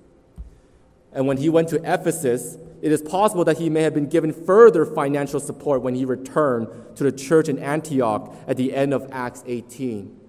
And 1.12 1.26
when 1.26 1.38
he 1.38 1.48
went 1.48 1.68
to 1.70 1.76
Ephesus, 1.76 2.56
it 2.82 2.92
is 2.92 3.02
possible 3.02 3.44
that 3.44 3.58
he 3.58 3.68
may 3.68 3.82
have 3.82 3.94
been 3.94 4.08
given 4.08 4.32
further 4.32 4.84
financial 4.84 5.40
support 5.40 5.82
when 5.82 5.94
he 5.94 6.04
returned 6.04 6.68
to 6.96 7.04
the 7.04 7.12
church 7.12 7.48
in 7.48 7.58
Antioch 7.58 8.34
at 8.46 8.56
the 8.56 8.74
end 8.74 8.94
of 8.94 9.08
Acts 9.10 9.42
18. 9.46 10.19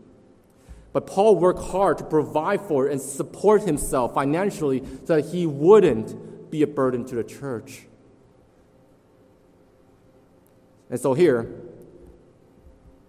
But 0.93 1.07
Paul 1.07 1.37
worked 1.37 1.61
hard 1.61 1.97
to 1.99 2.03
provide 2.03 2.61
for 2.61 2.87
and 2.87 3.01
support 3.01 3.63
himself 3.63 4.13
financially 4.13 4.83
so 5.05 5.15
that 5.15 5.27
he 5.27 5.45
wouldn't 5.45 6.51
be 6.51 6.63
a 6.63 6.67
burden 6.67 7.05
to 7.05 7.15
the 7.15 7.23
church. 7.23 7.83
And 10.89 10.99
so 10.99 11.13
here, 11.13 11.49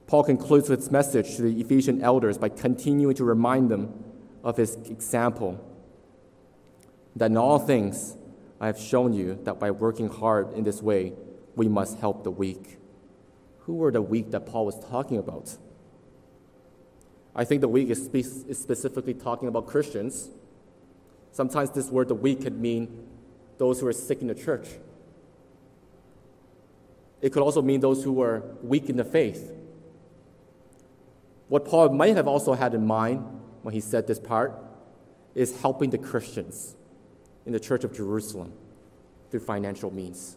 Paul 0.07 0.23
concludes 0.23 0.69
his 0.69 0.91
message 0.91 1.37
to 1.37 1.43
the 1.43 1.61
Ephesian 1.61 2.03
elders 2.03 2.39
by 2.39 2.51
continuing 2.51 3.15
to 3.17 3.25
remind 3.25 3.71
them 3.71 4.05
of 4.45 4.57
his 4.57 4.77
example. 4.89 5.59
That 7.17 7.31
in 7.31 7.37
all 7.37 7.59
things, 7.59 8.17
I 8.61 8.67
have 8.67 8.79
shown 8.79 9.13
you 9.13 9.41
that 9.43 9.59
by 9.59 9.73
working 9.73 10.09
hard 10.09 10.53
in 10.53 10.63
this 10.63 10.81
way, 10.81 11.15
we 11.57 11.67
must 11.67 11.99
help 11.99 12.23
the 12.23 12.31
weak. 12.31 12.79
Who 13.61 13.75
were 13.75 13.91
the 13.91 14.03
weak 14.03 14.31
that 14.31 14.47
Paul 14.47 14.67
was 14.67 14.79
talking 14.79 15.19
about? 15.19 15.57
I 17.35 17.45
think 17.45 17.61
the 17.61 17.69
weak 17.69 17.89
is, 17.89 18.05
spe- 18.05 18.49
is 18.49 18.59
specifically 18.59 19.15
talking 19.15 19.49
about 19.49 19.67
Christians. 19.67 20.29
Sometimes 21.33 21.71
this 21.71 21.89
word, 21.89 22.09
the 22.09 22.15
weak, 22.15 22.43
could 22.43 22.61
mean 22.61 23.09
those 23.59 23.81
who 23.81 23.87
are 23.87 23.93
sick 23.93 24.21
in 24.21 24.27
the 24.27 24.35
church. 24.35 24.69
It 27.23 27.33
could 27.33 27.43
also 27.43 27.63
mean 27.63 27.81
those 27.81 28.05
who 28.05 28.21
are 28.21 28.43
weak 28.63 28.91
in 28.91 28.97
the 28.97 29.05
faith. 29.05 29.53
What 31.49 31.65
Paul 31.65 31.91
might 31.91 32.17
have 32.17 32.27
also 32.27 32.55
had 32.55 32.75
in 32.75 32.87
mind 32.87 33.25
when 33.63 33.73
he 33.73 33.81
said 33.81 34.07
this 34.07 34.19
part 34.19 34.55
is 35.35 35.61
helping 35.61 35.91
the 35.91 35.99
Christians 35.99 36.75
in 37.47 37.53
the 37.53 37.61
church 37.61 37.85
of 37.85 37.95
Jerusalem 37.95 38.53
through 39.31 39.41
financial 39.41 39.91
means. 39.91 40.37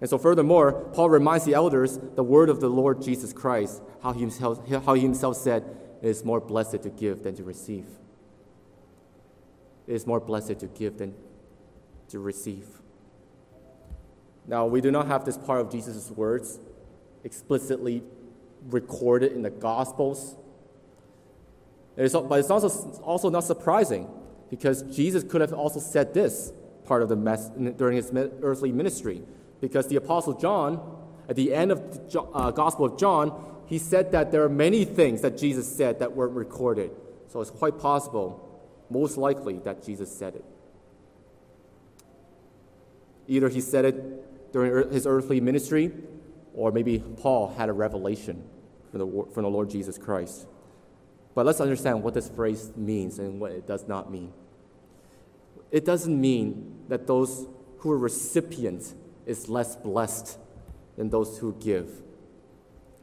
And 0.00 0.08
so, 0.08 0.16
furthermore, 0.18 0.72
Paul 0.92 1.10
reminds 1.10 1.44
the 1.44 1.54
elders 1.54 1.98
the 2.14 2.22
word 2.22 2.48
of 2.48 2.60
the 2.60 2.68
Lord 2.68 3.02
Jesus 3.02 3.32
Christ, 3.32 3.82
how 4.02 4.12
he 4.12 4.20
himself, 4.20 4.66
how 4.68 4.94
he 4.94 5.02
himself 5.02 5.36
said, 5.36 5.64
It 6.02 6.08
is 6.08 6.24
more 6.24 6.40
blessed 6.40 6.82
to 6.82 6.90
give 6.90 7.24
than 7.24 7.34
to 7.34 7.42
receive. 7.42 7.86
It 9.86 9.94
is 9.94 10.06
more 10.06 10.20
blessed 10.20 10.60
to 10.60 10.66
give 10.66 10.98
than 10.98 11.14
to 12.10 12.20
receive. 12.20 12.66
Now, 14.46 14.66
we 14.66 14.80
do 14.80 14.90
not 14.90 15.08
have 15.08 15.24
this 15.24 15.36
part 15.36 15.60
of 15.60 15.70
Jesus' 15.70 16.10
words 16.10 16.60
explicitly 17.24 18.02
recorded 18.70 19.32
in 19.32 19.42
the 19.42 19.50
Gospels. 19.50 20.36
It 21.96 22.04
is, 22.04 22.12
but 22.12 22.38
it's 22.38 22.50
also, 22.50 22.68
also 23.00 23.28
not 23.28 23.44
surprising 23.44 24.08
because 24.48 24.82
Jesus 24.82 25.24
could 25.24 25.40
have 25.40 25.52
also 25.52 25.80
said 25.80 26.14
this 26.14 26.52
part 26.84 27.02
of 27.02 27.08
the 27.08 27.16
mess 27.16 27.50
during 27.76 27.96
his 27.96 28.10
earthly 28.42 28.72
ministry. 28.72 29.22
Because 29.60 29.88
the 29.88 29.96
Apostle 29.96 30.34
John, 30.34 30.96
at 31.28 31.36
the 31.36 31.52
end 31.52 31.72
of 31.72 32.10
the 32.10 32.20
uh, 32.20 32.50
Gospel 32.50 32.86
of 32.86 32.98
John, 32.98 33.64
he 33.66 33.78
said 33.78 34.12
that 34.12 34.32
there 34.32 34.42
are 34.44 34.48
many 34.48 34.84
things 34.84 35.20
that 35.22 35.36
Jesus 35.36 35.70
said 35.70 35.98
that 35.98 36.14
weren't 36.14 36.34
recorded. 36.34 36.90
So 37.28 37.40
it's 37.40 37.50
quite 37.50 37.78
possible, 37.78 38.60
most 38.88 39.16
likely, 39.18 39.58
that 39.58 39.84
Jesus 39.84 40.10
said 40.10 40.36
it. 40.36 40.44
Either 43.26 43.48
he 43.50 43.60
said 43.60 43.84
it 43.84 44.52
during 44.52 44.90
his 44.90 45.06
earthly 45.06 45.40
ministry, 45.40 45.92
or 46.54 46.72
maybe 46.72 46.98
Paul 46.98 47.54
had 47.54 47.68
a 47.68 47.72
revelation 47.72 48.42
from 48.90 49.00
the, 49.00 49.26
from 49.34 49.42
the 49.42 49.50
Lord 49.50 49.68
Jesus 49.68 49.98
Christ. 49.98 50.46
But 51.34 51.44
let's 51.44 51.60
understand 51.60 52.02
what 52.02 52.14
this 52.14 52.28
phrase 52.28 52.72
means 52.74 53.18
and 53.18 53.38
what 53.38 53.52
it 53.52 53.66
does 53.66 53.86
not 53.86 54.10
mean. 54.10 54.32
It 55.70 55.84
doesn't 55.84 56.18
mean 56.18 56.84
that 56.88 57.06
those 57.06 57.46
who 57.78 57.92
are 57.92 57.98
recipients 57.98 58.94
is 59.28 59.48
less 59.48 59.76
blessed 59.76 60.38
than 60.96 61.10
those 61.10 61.38
who 61.38 61.54
give. 61.60 61.88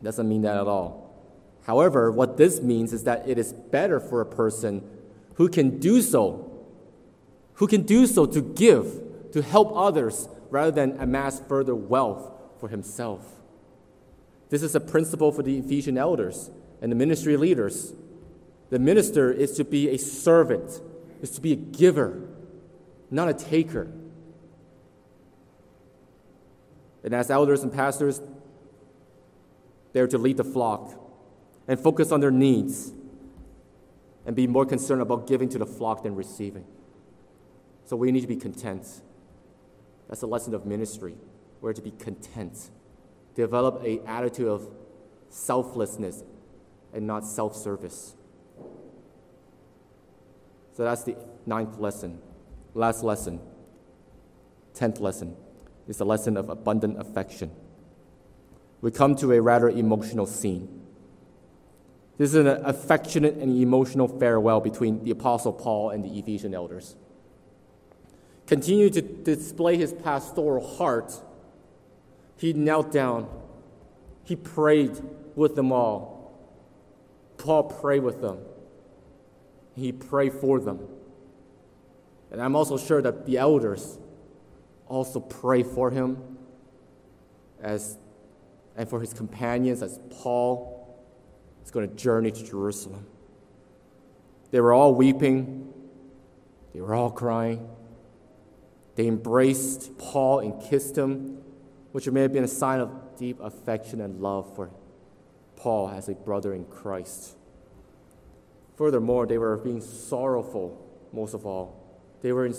Doesn't 0.04 0.28
mean 0.28 0.42
that 0.42 0.58
at 0.58 0.68
all. 0.68 1.06
However, 1.66 2.12
what 2.12 2.38
this 2.38 2.62
means 2.62 2.94
is 2.94 3.06
that 3.06 3.28
it 3.28 3.38
is 3.38 3.54
better 3.54 4.00
for 4.00 4.22
a 4.22 4.26
person 4.26 4.84
who 5.36 5.48
can 5.50 5.80
do 5.80 6.02
so, 6.02 6.52
who 7.56 7.68
can 7.68 7.84
do 7.84 8.06
so 8.06 8.26
to 8.26 8.42
give, 8.42 9.32
to 9.32 9.42
help 9.42 9.72
others, 9.76 10.28
rather 10.50 10.72
than 10.72 11.00
amass 11.00 11.40
further 11.40 11.76
wealth 11.76 12.32
for 12.60 12.70
himself. 12.70 13.42
This 14.50 14.62
is 14.62 14.76
a 14.76 14.80
principle 14.80 15.32
for 15.32 15.44
the 15.44 15.58
Ephesian 15.58 15.98
elders 15.98 16.52
and 16.82 16.92
the 16.92 16.96
ministry 16.96 17.36
leaders. 17.36 17.94
The 18.70 18.80
minister 18.80 19.32
is 19.32 19.54
to 19.58 19.64
be 19.64 19.90
a 19.90 19.98
servant, 19.98 20.82
is 21.22 21.32
to 21.32 21.42
be 21.42 21.54
a 21.54 21.56
giver, 21.56 22.22
not 23.10 23.28
a 23.28 23.34
taker. 23.34 23.92
And 27.06 27.13
as 27.13 27.30
elders 27.30 27.62
and 27.62 27.72
pastors, 27.72 28.20
they're 29.94 30.08
to 30.08 30.18
lead 30.18 30.38
the 30.38 30.44
flock 30.44 31.00
and 31.68 31.80
focus 31.80 32.12
on 32.12 32.20
their 32.20 32.32
needs 32.32 32.91
and 34.26 34.36
be 34.36 34.48
more 34.48 34.65
concerned 34.65 35.04
about 35.04 35.28
giving 35.28 35.48
to 35.50 35.60
the 35.60 35.68
flock 35.68 36.02
than 36.02 36.15
receiving. 36.15 36.65
So 37.86 37.96
we 37.96 38.12
need 38.12 38.22
to 38.22 38.28
be 38.28 38.36
content. 38.36 38.88
That's 40.10 40.24
a 40.24 40.28
lesson 40.28 40.56
of 40.56 40.65
ministry. 40.65 41.15
We're 41.62 41.74
to 41.74 41.82
be 41.82 41.91
content. 41.91 42.72
Develop 43.36 43.84
a 43.86 44.00
attitude 44.08 44.48
of 44.48 44.68
selflessness 45.30 46.24
and 46.91 47.06
not 47.06 47.24
self-service. 47.24 48.15
So 50.74 50.84
that's 50.84 51.04
the 51.04 51.18
ninth 51.46 51.78
lesson. 51.78 52.20
Last 52.74 53.04
lesson. 53.04 53.41
Tenth 54.74 55.00
lesson 55.00 55.38
is 55.88 55.98
the 55.98 56.06
lesson 56.06 56.38
of 56.38 56.50
abundant 56.50 57.00
affection. 57.00 57.52
We 58.82 58.91
come 58.91 59.15
to 59.17 59.32
a 59.34 59.41
rather 59.41 59.69
emotional 59.69 60.26
scene. 60.26 60.82
This 62.17 62.30
is 62.30 62.36
an 62.36 62.48
affectionate 62.48 63.36
and 63.36 63.62
emotional 63.62 64.08
farewell 64.08 64.62
between 64.62 65.04
the 65.04 65.12
Apostle 65.12 65.54
Paul 65.54 65.89
and 65.89 66.04
the 66.04 66.19
Ephesian 66.19 66.54
elders 66.54 66.95
continued 68.48 68.93
to 68.93 69.02
display 69.02 69.78
his 69.78 69.93
pastoral 69.93 70.65
heart, 70.78 71.13
he 72.38 72.54
knelt 72.54 72.91
down. 72.91 73.28
He 74.24 74.36
prayed 74.36 75.02
with 75.36 75.56
them 75.56 75.71
all. 75.71 76.34
Paul 77.38 77.63
prayed 77.63 78.04
with 78.04 78.21
them. 78.21 78.39
He 79.76 79.91
prayed 79.91 80.34
for 80.34 80.60
them. 80.60 80.80
And 82.32 82.41
I'm 82.41 82.56
also 82.56 82.78
sure 82.78 83.02
that 83.02 83.26
the 83.26 83.38
elders 83.38 83.98
also 84.88 85.19
pray 85.19 85.63
for 85.63 85.89
him 85.89 86.38
as 87.62 87.98
and 88.76 88.89
for 88.89 89.00
his 89.00 89.13
companions 89.13 89.82
as 89.82 90.00
Paul 90.10 91.02
is 91.63 91.71
going 91.71 91.89
to 91.89 91.95
journey 91.95 92.32
to 92.32 92.45
Jerusalem. 92.45 93.08
They 94.52 94.60
were 94.60 94.74
all 94.74 94.93
weeping. 94.93 95.74
They 96.74 96.82
were 96.82 96.93
all 96.93 97.12
crying. 97.12 97.69
They 98.95 99.08
embraced 99.08 99.98
Paul 99.98 100.39
and 100.39 100.62
kissed 100.62 100.98
him, 100.98 101.39
which 101.91 102.10
may 102.10 102.21
have 102.21 102.34
been 102.34 102.43
a 102.43 102.50
sign 102.50 102.80
of 102.80 103.17
deep 103.17 103.39
affection 103.39 104.02
and 104.02 104.21
love 104.21 104.56
for 104.56 104.71
Paul 105.56 105.89
as 105.89 106.10
a 106.10 106.13
brother 106.13 106.54
in 106.54 106.65
Christ. 106.65 107.36
Furthermore, 108.78 109.26
they 109.26 109.38
were 109.38 109.58
being 109.58 109.82
sorrowful, 109.82 110.86
most 111.13 111.34
of 111.34 111.45
all. 111.45 111.82
They 112.21 112.34
were 112.34 112.45
in, 112.45 112.54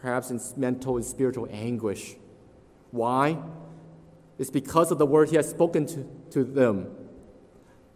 perhaps 0.00 0.30
in 0.30 0.40
mental 0.56 0.96
and 0.96 1.04
spiritual 1.04 1.46
anguish. 1.50 2.16
Why? 2.90 3.38
It's 4.38 4.50
because 4.50 4.90
of 4.90 4.98
the 4.98 5.06
word 5.06 5.28
he 5.28 5.36
has 5.36 5.48
spoken 5.48 5.86
to, 5.86 6.08
to 6.30 6.44
them. 6.44 6.96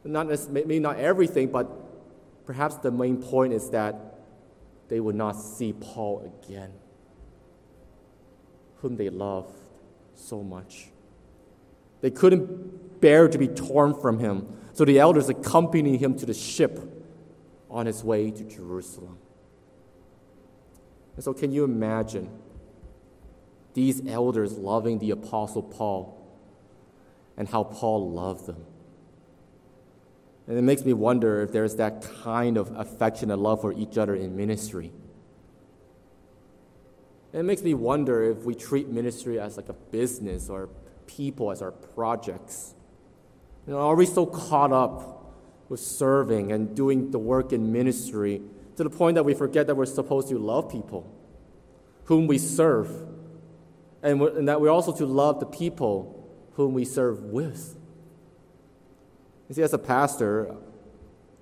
Not 0.04 0.28
maybe 0.50 0.78
not 0.78 0.98
everything, 0.98 1.50
but 1.50 1.66
perhaps 2.44 2.76
the 2.76 2.90
main 2.90 3.22
point 3.22 3.54
is 3.54 3.70
that 3.70 4.18
they 4.88 5.00
would 5.00 5.14
not 5.14 5.32
see 5.32 5.72
Paul 5.72 6.30
again, 6.44 6.72
whom 8.76 8.96
they 8.96 9.08
loved 9.08 9.56
so 10.14 10.42
much. 10.42 10.88
They 12.02 12.10
couldn't 12.10 13.00
bear 13.00 13.28
to 13.28 13.38
be 13.38 13.48
torn 13.48 13.94
from 13.94 14.18
him, 14.18 14.46
so 14.74 14.84
the 14.84 14.98
elders 14.98 15.30
accompanied 15.30 16.00
him 16.00 16.14
to 16.18 16.26
the 16.26 16.34
ship 16.34 16.78
on 17.70 17.86
his 17.86 18.04
way 18.04 18.30
to 18.30 18.44
Jerusalem. 18.44 19.16
And 21.14 21.24
so, 21.24 21.32
can 21.32 21.52
you 21.52 21.64
imagine 21.64 22.30
these 23.74 24.06
elders 24.06 24.52
loving 24.52 24.98
the 24.98 25.10
Apostle 25.10 25.62
Paul 25.62 26.20
and 27.36 27.48
how 27.48 27.64
Paul 27.64 28.10
loved 28.10 28.46
them? 28.46 28.64
And 30.46 30.58
it 30.58 30.62
makes 30.62 30.84
me 30.84 30.92
wonder 30.92 31.42
if 31.42 31.52
there's 31.52 31.76
that 31.76 32.04
kind 32.22 32.56
of 32.56 32.70
affection 32.76 33.30
and 33.30 33.42
love 33.42 33.60
for 33.62 33.72
each 33.72 33.96
other 33.96 34.14
in 34.14 34.36
ministry. 34.36 34.92
And 37.32 37.40
it 37.40 37.44
makes 37.44 37.62
me 37.62 37.74
wonder 37.74 38.22
if 38.22 38.44
we 38.44 38.54
treat 38.54 38.88
ministry 38.88 39.40
as 39.40 39.56
like 39.56 39.68
a 39.68 39.72
business 39.72 40.48
or 40.48 40.68
people 41.06 41.50
as 41.50 41.62
our 41.62 41.72
projects. 41.72 42.74
You 43.66 43.72
know, 43.72 43.80
are 43.80 43.96
we 43.96 44.06
so 44.06 44.26
caught 44.26 44.72
up 44.72 45.34
with 45.68 45.80
serving 45.80 46.52
and 46.52 46.76
doing 46.76 47.10
the 47.10 47.18
work 47.18 47.52
in 47.52 47.72
ministry 47.72 48.42
to 48.76 48.84
the 48.84 48.90
point 48.90 49.14
that 49.14 49.24
we 49.24 49.34
forget 49.34 49.66
that 49.66 49.74
we're 49.74 49.86
supposed 49.86 50.28
to 50.28 50.38
love 50.38 50.70
people 50.70 51.10
whom 52.04 52.26
we 52.26 52.38
serve 52.38 52.90
and, 54.02 54.20
and 54.20 54.48
that 54.48 54.60
we're 54.60 54.70
also 54.70 54.92
to 54.92 55.06
love 55.06 55.40
the 55.40 55.46
people 55.46 56.28
whom 56.54 56.74
we 56.74 56.84
serve 56.84 57.22
with? 57.22 57.76
You 59.48 59.54
see, 59.54 59.62
as 59.62 59.72
a 59.72 59.78
pastor, 59.78 60.54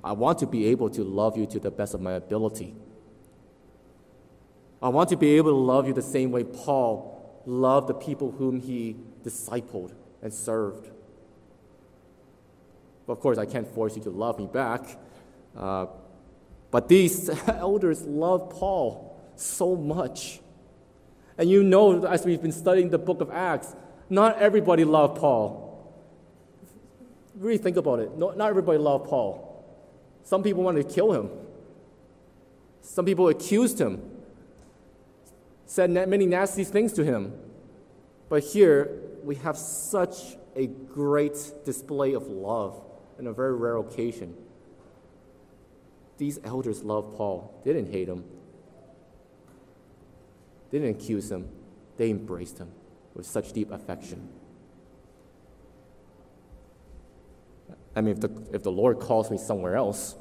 I 0.02 0.12
want 0.12 0.38
to 0.40 0.46
be 0.46 0.66
able 0.66 0.90
to 0.90 1.04
love 1.04 1.36
you 1.36 1.46
to 1.46 1.60
the 1.60 1.70
best 1.70 1.94
of 1.94 2.00
my 2.00 2.12
ability. 2.12 2.74
I 4.82 4.88
want 4.88 5.10
to 5.10 5.16
be 5.16 5.36
able 5.36 5.50
to 5.52 5.56
love 5.56 5.86
you 5.86 5.94
the 5.94 6.02
same 6.02 6.32
way 6.32 6.42
Paul 6.42 7.42
loved 7.46 7.88
the 7.88 7.94
people 7.94 8.32
whom 8.32 8.60
he 8.60 8.96
discipled 9.24 9.92
and 10.20 10.34
served. 10.34 10.90
But 13.06 13.14
of 13.14 13.20
course, 13.20 13.38
I 13.38 13.46
can't 13.46 13.66
force 13.66 13.96
you 13.96 14.02
to 14.02 14.10
love 14.10 14.38
me 14.38 14.46
back. 14.46 14.98
Uh, 15.56 15.86
but 16.72 16.88
these 16.88 17.30
elders 17.46 18.02
love 18.02 18.50
Paul 18.50 19.16
so 19.36 19.76
much. 19.76 20.40
And 21.38 21.48
you 21.48 21.62
know, 21.62 22.04
as 22.04 22.24
we've 22.24 22.42
been 22.42 22.50
studying 22.50 22.90
the 22.90 22.98
book 22.98 23.20
of 23.20 23.30
Acts, 23.30 23.76
not 24.10 24.38
everybody 24.38 24.84
loved 24.84 25.20
Paul 25.20 25.62
really 27.42 27.58
think 27.58 27.76
about 27.76 27.98
it. 27.98 28.16
No, 28.16 28.30
not 28.30 28.48
everybody 28.48 28.78
loved 28.78 29.08
Paul. 29.08 29.48
Some 30.24 30.42
people 30.42 30.62
wanted 30.62 30.88
to 30.88 30.94
kill 30.94 31.12
him. 31.12 31.30
Some 32.80 33.04
people 33.04 33.28
accused 33.28 33.80
him, 33.80 34.02
said 35.66 35.90
many 35.90 36.26
nasty 36.26 36.64
things 36.64 36.92
to 36.94 37.04
him. 37.04 37.32
But 38.28 38.42
here, 38.42 39.00
we 39.22 39.36
have 39.36 39.56
such 39.56 40.36
a 40.56 40.66
great 40.66 41.38
display 41.64 42.14
of 42.14 42.26
love 42.26 42.80
in 43.18 43.26
a 43.26 43.32
very 43.32 43.54
rare 43.54 43.76
occasion. 43.76 44.34
These 46.22 46.38
elders 46.44 46.84
loved 46.84 47.16
Paul. 47.16 47.60
They 47.64 47.72
didn't 47.72 47.90
hate 47.90 48.08
him, 48.08 48.22
they 50.70 50.78
didn't 50.78 51.02
accuse 51.02 51.32
him, 51.32 51.48
they 51.96 52.10
embraced 52.10 52.58
him 52.58 52.70
with 53.12 53.26
such 53.26 53.52
deep 53.52 53.72
affection. 53.72 54.28
I 57.96 58.02
mean, 58.02 58.14
if 58.14 58.20
the, 58.20 58.30
if 58.52 58.62
the 58.62 58.70
Lord 58.70 59.00
calls 59.00 59.32
me 59.32 59.36
somewhere 59.36 59.74
else, 59.74 60.14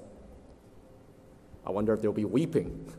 I 1.67 1.69
wonder 1.69 1.93
if 1.93 2.01
there'll 2.01 2.15
be 2.15 2.25
weeping. 2.25 2.91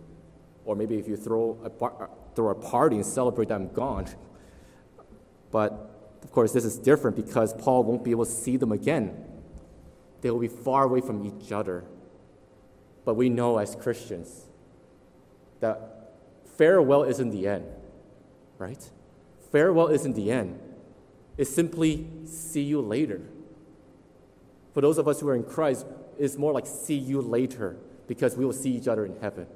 Or 0.65 0.77
maybe 0.77 0.95
if 0.95 1.09
you 1.09 1.17
throw 1.17 1.59
a, 1.65 1.71
bar, 1.71 2.09
throw 2.37 2.51
a 2.51 2.55
party 2.55 2.95
and 2.95 3.05
celebrate 3.05 3.49
that 3.49 3.57
I'm 3.57 3.73
gone. 3.73 4.07
But 5.51 5.73
of 6.23 6.31
course, 6.31 6.53
this 6.53 6.65
is 6.65 6.79
different 6.79 7.17
because 7.17 7.53
Paul 7.53 7.83
won't 7.83 8.05
be 8.05 8.13
able 8.13 8.27
to 8.27 8.31
see 8.31 8.57
them 8.57 8.71
again. 8.71 9.25
They 10.21 10.31
will 10.31 10.39
be 10.39 10.47
far 10.47 10.85
away 10.85 11.01
from 11.01 11.27
each 11.27 11.51
other. 11.51 11.83
But 13.05 13.15
we 13.15 13.29
know 13.29 13.59
as 13.59 13.75
Christians 13.75 14.47
that 15.61 16.15
farewell 16.57 17.03
isn't 17.03 17.31
the 17.31 17.47
end, 17.47 17.67
right? 18.59 18.91
Farewell 19.51 19.89
isn't 19.89 20.15
the 20.15 20.31
end. 20.31 20.61
It's 21.37 21.51
simply 21.51 22.09
see 22.25 22.63
you 22.63 22.81
later. 22.81 23.21
For 24.75 24.81
those 24.81 24.99
of 24.99 25.09
us 25.09 25.21
who 25.21 25.29
are 25.29 25.35
in 25.35 25.45
Christ, 25.45 25.87
it's 26.19 26.37
more 26.37 26.53
like 26.53 26.67
see 26.67 26.97
you 26.97 27.21
later 27.21 27.77
because 28.07 28.37
we 28.37 28.45
will 28.45 28.53
see 28.53 28.71
each 28.71 28.89
other 28.89 29.05
in 29.05 29.17
heaven, 29.21 29.47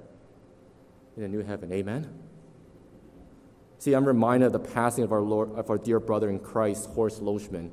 in 1.16 1.22
a 1.22 1.28
new 1.28 1.42
heaven. 1.42 1.72
Amen? 1.72 2.08
See, 3.78 3.92
I'm 3.92 4.06
reminded 4.06 4.46
of 4.46 4.52
the 4.52 4.58
passing 4.58 5.04
of 5.04 5.12
our, 5.12 5.20
Lord, 5.20 5.52
of 5.52 5.70
our 5.70 5.78
dear 5.78 6.00
brother 6.00 6.30
in 6.30 6.38
Christ, 6.38 6.88
Horace 6.90 7.20
Loachman. 7.20 7.70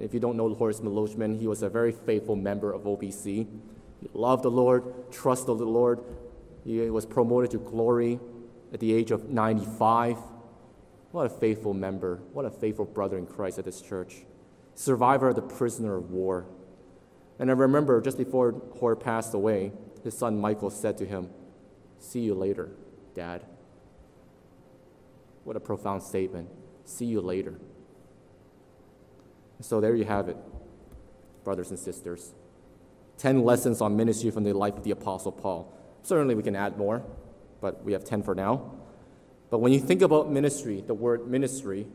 If 0.00 0.14
you 0.14 0.20
don't 0.20 0.36
know 0.36 0.52
Horace 0.54 0.80
Loachman, 0.80 1.38
he 1.38 1.46
was 1.46 1.62
a 1.62 1.68
very 1.68 1.92
faithful 1.92 2.36
member 2.36 2.72
of 2.72 2.82
OBC. 2.82 3.46
He 4.04 4.10
loved 4.12 4.42
the 4.42 4.50
Lord, 4.50 5.10
trusted 5.10 5.58
the 5.58 5.64
Lord. 5.64 6.00
He 6.62 6.78
was 6.90 7.06
promoted 7.06 7.50
to 7.52 7.58
glory 7.58 8.20
at 8.72 8.80
the 8.80 8.92
age 8.92 9.10
of 9.10 9.30
95. 9.30 10.18
What 11.10 11.26
a 11.26 11.30
faithful 11.30 11.72
member. 11.72 12.20
What 12.32 12.44
a 12.44 12.50
faithful 12.50 12.84
brother 12.84 13.16
in 13.16 13.26
Christ 13.26 13.58
at 13.58 13.64
this 13.64 13.80
church. 13.80 14.26
Survivor 14.74 15.30
of 15.30 15.36
the 15.36 15.42
prisoner 15.42 15.96
of 15.96 16.10
war. 16.10 16.46
And 17.38 17.50
I 17.50 17.54
remember 17.54 18.00
just 18.02 18.18
before 18.18 18.52
Hor 18.78 18.94
passed 18.94 19.32
away, 19.32 19.72
his 20.02 20.16
son 20.16 20.38
Michael 20.38 20.70
said 20.70 20.98
to 20.98 21.06
him, 21.06 21.30
See 21.98 22.20
you 22.20 22.34
later, 22.34 22.72
Dad. 23.14 23.46
What 25.44 25.56
a 25.56 25.60
profound 25.60 26.02
statement. 26.02 26.50
See 26.84 27.06
you 27.06 27.22
later. 27.22 27.58
So 29.60 29.80
there 29.80 29.94
you 29.94 30.04
have 30.04 30.28
it, 30.28 30.36
brothers 31.42 31.70
and 31.70 31.78
sisters. 31.78 32.34
10 33.18 33.44
lessons 33.44 33.80
on 33.80 33.96
ministry 33.96 34.30
from 34.30 34.44
the 34.44 34.52
life 34.52 34.76
of 34.76 34.84
the 34.84 34.90
Apostle 34.90 35.32
Paul. 35.32 35.72
Certainly 36.02 36.34
we 36.34 36.42
can 36.42 36.56
add 36.56 36.76
more, 36.76 37.02
but 37.60 37.84
we 37.84 37.92
have 37.92 38.04
10 38.04 38.22
for 38.22 38.34
now. 38.34 38.72
But 39.50 39.58
when 39.58 39.72
you 39.72 39.80
think 39.80 40.02
about 40.02 40.30
ministry, 40.30 40.82
the 40.86 40.94
word 40.94 41.28
ministry, 41.28 41.86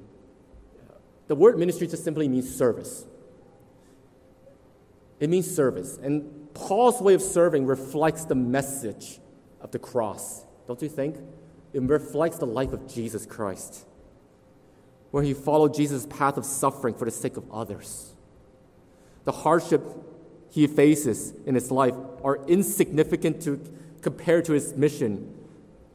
the 1.28 1.36
word 1.36 1.60
ministry 1.60 1.88
just 1.88 2.04
simply 2.04 2.28
means 2.28 2.54
service. 2.54 3.06
It 5.20 5.30
means 5.30 5.54
service. 5.54 5.98
And 5.98 6.54
Paul's 6.54 7.02
way 7.02 7.14
of 7.14 7.22
serving 7.22 7.66
reflects 7.66 8.26
the 8.26 8.36
message 8.36 9.20
of 9.62 9.72
the 9.72 9.80
cross, 9.80 10.46
don't 10.68 10.82
you 10.82 10.90
think? 10.90 11.18
It 11.74 11.82
reflects 11.84 12.38
the 12.38 12.48
life 12.48 12.74
of 12.74 12.88
Jesus 12.88 13.26
Christ, 13.26 13.86
where 15.12 15.22
he 15.22 15.34
followed 15.34 15.74
Jesus' 15.74 16.08
path 16.08 16.38
of 16.38 16.46
suffering 16.46 16.96
for 16.96 17.06
the 17.06 17.12
sake 17.12 17.38
of 17.38 17.44
others. 17.52 18.14
The 19.26 19.32
hardship 19.32 19.84
he 20.50 20.68
faces 20.68 21.34
in 21.46 21.56
his 21.56 21.72
life 21.72 21.94
are 22.24 22.40
insignificant 22.48 23.42
to, 23.44 23.60
compared 24.02 24.46
to 24.46 24.54
his 24.54 24.76
mission 24.76 25.36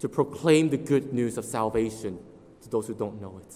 to 0.00 0.08
proclaim 0.08 0.70
the 0.70 0.76
good 0.76 1.12
news 1.12 1.38
of 1.38 1.44
salvation 1.44 2.18
to 2.62 2.68
those 2.68 2.86
who 2.86 2.94
don't 2.94 3.20
know 3.20 3.38
it. 3.38 3.54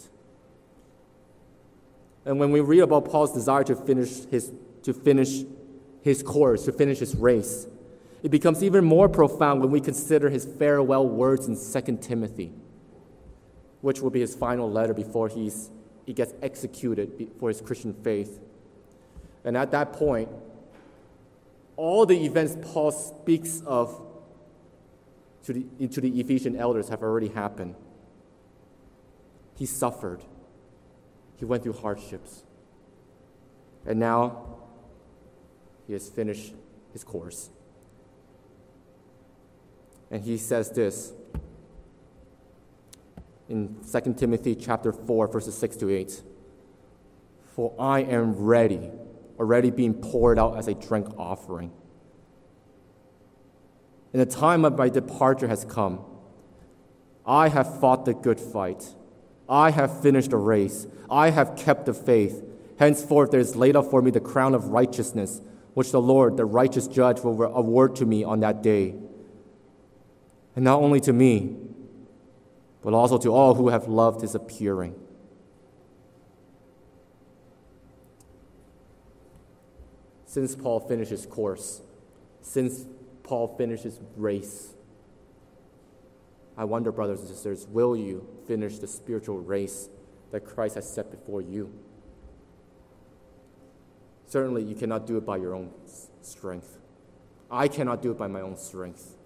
And 2.24 2.38
when 2.38 2.50
we 2.50 2.60
read 2.60 2.80
about 2.80 3.10
Paul's 3.10 3.32
desire 3.32 3.64
to 3.64 3.74
finish 3.74 4.24
his 4.26 4.52
to 4.82 4.94
finish 4.94 5.44
his 6.02 6.22
course, 6.22 6.64
to 6.64 6.72
finish 6.72 6.98
his 6.98 7.14
race. 7.14 7.66
It 8.22 8.30
becomes 8.30 8.62
even 8.62 8.84
more 8.84 9.08
profound 9.08 9.60
when 9.60 9.70
we 9.70 9.80
consider 9.80 10.30
his 10.30 10.44
farewell 10.44 11.06
words 11.06 11.46
in 11.46 11.56
2 11.56 11.98
Timothy, 12.00 12.52
which 13.80 14.00
will 14.00 14.10
be 14.10 14.20
his 14.20 14.34
final 14.34 14.70
letter 14.70 14.94
before 14.94 15.28
he's, 15.28 15.70
he 16.06 16.12
gets 16.12 16.32
executed 16.42 17.28
for 17.38 17.48
his 17.48 17.60
Christian 17.60 17.92
faith. 17.92 18.40
And 19.44 19.56
at 19.56 19.70
that 19.72 19.92
point, 19.92 20.28
all 21.78 22.04
the 22.04 22.24
events 22.24 22.56
Paul 22.60 22.90
speaks 22.90 23.62
of 23.64 24.02
to 25.44 25.52
the, 25.52 25.88
to 25.88 26.00
the 26.00 26.20
Ephesian 26.20 26.56
elders 26.56 26.88
have 26.88 27.02
already 27.02 27.28
happened. 27.28 27.76
He 29.56 29.64
suffered, 29.64 30.22
he 31.36 31.44
went 31.44 31.62
through 31.62 31.74
hardships. 31.74 32.42
And 33.86 34.00
now 34.00 34.58
he 35.86 35.92
has 35.92 36.08
finished 36.10 36.52
his 36.92 37.04
course. 37.04 37.48
And 40.10 40.24
he 40.24 40.36
says 40.36 40.70
this 40.72 41.12
in 43.48 43.76
2 43.90 44.14
Timothy 44.14 44.56
chapter 44.56 44.92
4 44.92 45.28
verses 45.28 45.56
6 45.56 45.76
to 45.76 45.90
8. 45.90 46.22
For 47.54 47.72
I 47.78 48.00
am 48.00 48.34
ready, 48.34 48.90
already 49.38 49.70
being 49.70 49.94
poured 49.94 50.38
out 50.38 50.56
as 50.56 50.68
a 50.68 50.74
drink 50.74 51.08
offering. 51.18 51.72
And 54.12 54.20
the 54.20 54.26
time 54.26 54.64
of 54.64 54.76
my 54.76 54.88
departure 54.88 55.48
has 55.48 55.64
come. 55.64 56.00
I 57.26 57.48
have 57.48 57.78
fought 57.80 58.04
the 58.04 58.14
good 58.14 58.40
fight. 58.40 58.94
I 59.48 59.70
have 59.70 60.00
finished 60.02 60.30
the 60.30 60.38
race. 60.38 60.86
I 61.10 61.30
have 61.30 61.56
kept 61.56 61.86
the 61.86 61.94
faith. 61.94 62.44
Henceforth 62.78 63.30
there 63.30 63.40
is 63.40 63.56
laid 63.56 63.76
up 63.76 63.90
for 63.90 64.00
me 64.00 64.10
the 64.10 64.20
crown 64.20 64.54
of 64.54 64.68
righteousness, 64.68 65.40
which 65.74 65.92
the 65.92 66.00
Lord, 66.00 66.36
the 66.36 66.44
righteous 66.44 66.88
judge, 66.88 67.20
will 67.20 67.42
award 67.42 67.96
to 67.96 68.06
me 68.06 68.24
on 68.24 68.40
that 68.40 68.62
day. 68.62 68.94
And 70.56 70.64
not 70.64 70.80
only 70.80 71.00
to 71.00 71.12
me, 71.12 71.56
but 72.82 72.94
also 72.94 73.18
to 73.18 73.28
all 73.28 73.54
who 73.54 73.68
have 73.68 73.88
loved 73.88 74.22
his 74.22 74.34
appearing. 74.34 74.94
Since 80.38 80.54
Paul 80.54 80.78
finished 80.78 81.10
his 81.10 81.26
course, 81.26 81.82
since 82.42 82.86
Paul 83.24 83.56
finished 83.58 83.82
his 83.82 83.98
race, 84.14 84.72
I 86.56 86.62
wonder, 86.62 86.92
brothers 86.92 87.18
and 87.18 87.28
sisters, 87.28 87.66
will 87.66 87.96
you 87.96 88.24
finish 88.46 88.78
the 88.78 88.86
spiritual 88.86 89.40
race 89.40 89.88
that 90.30 90.44
Christ 90.44 90.76
has 90.76 90.88
set 90.88 91.10
before 91.10 91.42
you? 91.42 91.72
Certainly, 94.26 94.62
you 94.62 94.76
cannot 94.76 95.08
do 95.08 95.16
it 95.16 95.26
by 95.26 95.38
your 95.38 95.56
own 95.56 95.72
strength. 96.22 96.78
I 97.50 97.66
cannot 97.66 98.00
do 98.00 98.12
it 98.12 98.16
by 98.16 98.28
my 98.28 98.40
own 98.40 98.56
strength. 98.56 99.16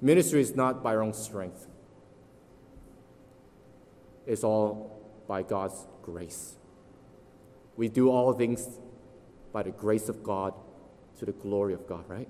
Ministry 0.00 0.40
is 0.40 0.54
not 0.54 0.84
by 0.84 0.94
our 0.94 1.02
own 1.02 1.14
strength, 1.14 1.66
it's 4.24 4.44
all 4.44 5.02
by 5.26 5.42
God's 5.42 5.84
grace. 6.00 6.54
We 7.76 7.88
do 7.88 8.08
all 8.08 8.32
things 8.34 8.78
by 9.54 9.62
the 9.62 9.70
grace 9.70 10.08
of 10.08 10.24
God 10.24 10.52
to 11.20 11.24
the 11.24 11.32
glory 11.32 11.74
of 11.74 11.86
God, 11.86 12.04
right? 12.08 12.28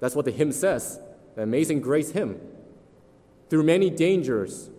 That's 0.00 0.16
what 0.16 0.24
the 0.24 0.30
hymn 0.30 0.50
says, 0.50 0.98
the 1.36 1.42
Amazing 1.42 1.82
Grace 1.82 2.12
hymn. 2.12 2.40
Through 3.50 3.64
many 3.64 3.90
dangers, 3.90 4.70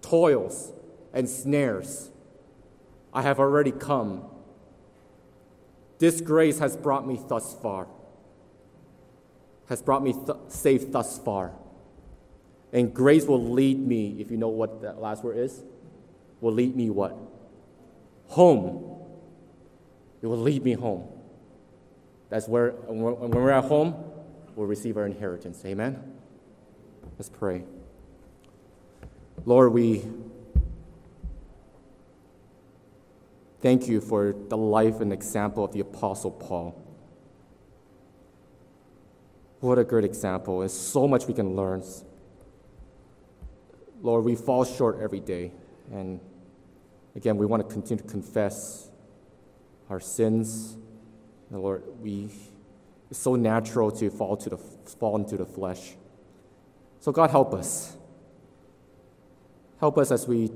toils, 0.00 0.72
and 1.12 1.28
snares, 1.28 2.10
I 3.12 3.20
have 3.20 3.38
already 3.38 3.70
come. 3.70 4.24
This 5.98 6.22
grace 6.22 6.58
has 6.58 6.74
brought 6.74 7.06
me 7.06 7.20
thus 7.28 7.54
far, 7.62 7.86
has 9.68 9.82
brought 9.82 10.02
me 10.02 10.14
th- 10.14 10.38
safe 10.48 10.90
thus 10.90 11.18
far. 11.18 11.52
And 12.72 12.94
grace 12.94 13.26
will 13.26 13.52
lead 13.52 13.78
me, 13.78 14.16
if 14.20 14.30
you 14.30 14.38
know 14.38 14.48
what 14.48 14.80
that 14.80 15.00
last 15.00 15.22
word 15.22 15.36
is, 15.36 15.62
will 16.40 16.54
lead 16.54 16.74
me 16.74 16.88
what? 16.88 17.14
Home. 18.28 18.93
It 20.24 20.26
will 20.28 20.38
lead 20.38 20.64
me 20.64 20.72
home. 20.72 21.06
That's 22.30 22.48
where, 22.48 22.70
when 22.70 23.30
we're 23.30 23.50
at 23.50 23.64
home, 23.64 23.94
we'll 24.56 24.66
receive 24.66 24.96
our 24.96 25.04
inheritance. 25.04 25.62
Amen? 25.66 26.02
Let's 27.18 27.28
pray. 27.28 27.64
Lord, 29.44 29.74
we 29.74 30.02
thank 33.60 33.86
you 33.86 34.00
for 34.00 34.34
the 34.48 34.56
life 34.56 35.02
and 35.02 35.12
example 35.12 35.62
of 35.62 35.72
the 35.72 35.80
Apostle 35.80 36.30
Paul. 36.30 36.82
What 39.60 39.78
a 39.78 39.84
great 39.84 40.06
example. 40.06 40.60
There's 40.60 40.72
so 40.72 41.06
much 41.06 41.26
we 41.26 41.34
can 41.34 41.54
learn. 41.54 41.84
Lord, 44.00 44.24
we 44.24 44.36
fall 44.36 44.64
short 44.64 45.00
every 45.02 45.20
day. 45.20 45.52
And 45.92 46.18
again, 47.14 47.36
we 47.36 47.44
want 47.44 47.68
to 47.68 47.70
continue 47.70 48.02
to 48.02 48.08
confess 48.08 48.88
our 49.88 50.00
sins. 50.00 50.76
And 51.50 51.60
Lord, 51.60 51.82
we, 52.00 52.30
it's 53.10 53.20
so 53.20 53.36
natural 53.36 53.90
to 53.92 54.10
fall, 54.10 54.36
to 54.36 54.50
the, 54.50 54.56
fall 54.56 55.16
into 55.16 55.36
the 55.36 55.46
flesh. 55.46 55.94
So, 57.00 57.12
God, 57.12 57.30
help 57.30 57.52
us. 57.54 57.96
Help 59.78 59.98
us 59.98 60.10
as 60.10 60.26
we 60.26 60.50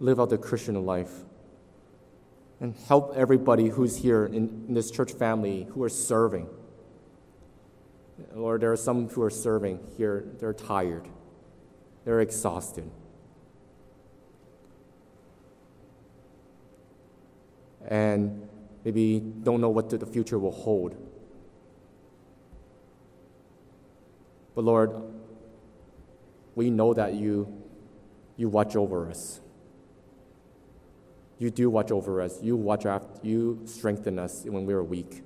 live 0.00 0.20
out 0.20 0.30
the 0.30 0.38
Christian 0.38 0.84
life. 0.84 1.12
And 2.60 2.74
help 2.88 3.14
everybody 3.16 3.68
who's 3.68 3.96
here 3.96 4.26
in, 4.26 4.64
in 4.68 4.74
this 4.74 4.90
church 4.90 5.12
family 5.12 5.66
who 5.70 5.82
are 5.82 5.88
serving. 5.88 6.48
Lord, 8.32 8.60
there 8.60 8.72
are 8.72 8.76
some 8.76 9.08
who 9.08 9.22
are 9.22 9.30
serving 9.30 9.80
here, 9.96 10.24
they're 10.38 10.54
tired, 10.54 11.08
they're 12.04 12.20
exhausted. 12.20 12.90
And 17.86 18.48
maybe 18.84 19.20
don't 19.20 19.60
know 19.60 19.70
what 19.70 19.90
the 19.90 20.06
future 20.06 20.38
will 20.38 20.52
hold. 20.52 20.96
But 24.54 24.64
Lord, 24.64 25.02
we 26.54 26.70
know 26.70 26.94
that 26.94 27.14
you, 27.14 27.62
you 28.36 28.48
watch 28.48 28.76
over 28.76 29.10
us. 29.10 29.40
You 31.38 31.50
do 31.50 31.68
watch 31.68 31.90
over 31.90 32.20
us. 32.20 32.40
You 32.42 32.56
watch 32.56 32.86
after, 32.86 33.26
you 33.26 33.62
strengthen 33.64 34.18
us 34.18 34.44
when 34.44 34.66
we 34.66 34.72
are 34.72 34.84
weak. 34.84 35.22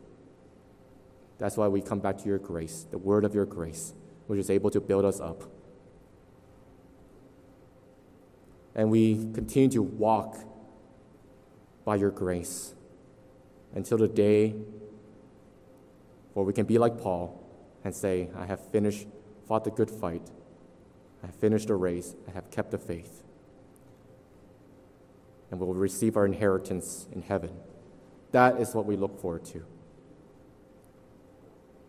That's 1.39 1.57
why 1.57 1.69
we 1.69 1.83
come 1.83 2.01
back 2.01 2.19
to 2.19 2.27
your 2.27 2.39
grace, 2.39 2.87
the 2.91 2.99
word 2.99 3.25
of 3.25 3.35
your 3.35 3.45
grace, 3.45 3.93
which 4.27 4.41
is 4.41 4.51
able 4.51 4.71
to 4.71 4.81
build 4.81 5.05
us 5.05 5.21
up. 5.21 5.45
And 8.75 8.91
we 8.91 9.31
continue 9.35 9.69
to 9.71 9.83
walk 9.83 10.39
by 11.85 11.97
your 11.97 12.11
grace 12.11 12.75
until 13.79 13.97
the 13.97 14.09
day 14.09 14.57
where 16.33 16.45
we 16.45 16.53
can 16.53 16.67
be 16.67 16.79
like 16.79 16.99
Paul 16.99 17.41
and 17.85 17.95
say, 17.95 18.29
I 18.37 18.45
have 18.45 18.59
finished, 18.73 19.07
fought 19.47 19.63
the 19.63 19.71
good 19.71 19.89
fight, 19.89 20.33
I 21.23 21.27
have 21.27 21.37
finished 21.37 21.69
the 21.69 21.77
race, 21.77 22.17
I 22.27 22.33
have 22.33 22.51
kept 22.51 22.73
the 22.73 22.79
faith. 22.79 23.23
And 25.53 25.61
we'll 25.61 25.75
receive 25.75 26.17
our 26.17 26.27
inheritance 26.27 27.07
in 27.13 27.23
heaven. 27.23 27.53
That 28.33 28.61
is 28.61 28.75
what 28.75 28.85
we 28.85 28.97
look 28.97 29.21
forward 29.21 29.45
to. 29.47 29.65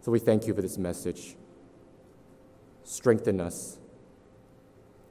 So 0.02 0.12
we 0.12 0.20
thank 0.20 0.46
you 0.46 0.54
for 0.54 0.62
this 0.62 0.78
message. 0.78 1.36
Strengthen 2.84 3.42
us 3.42 3.80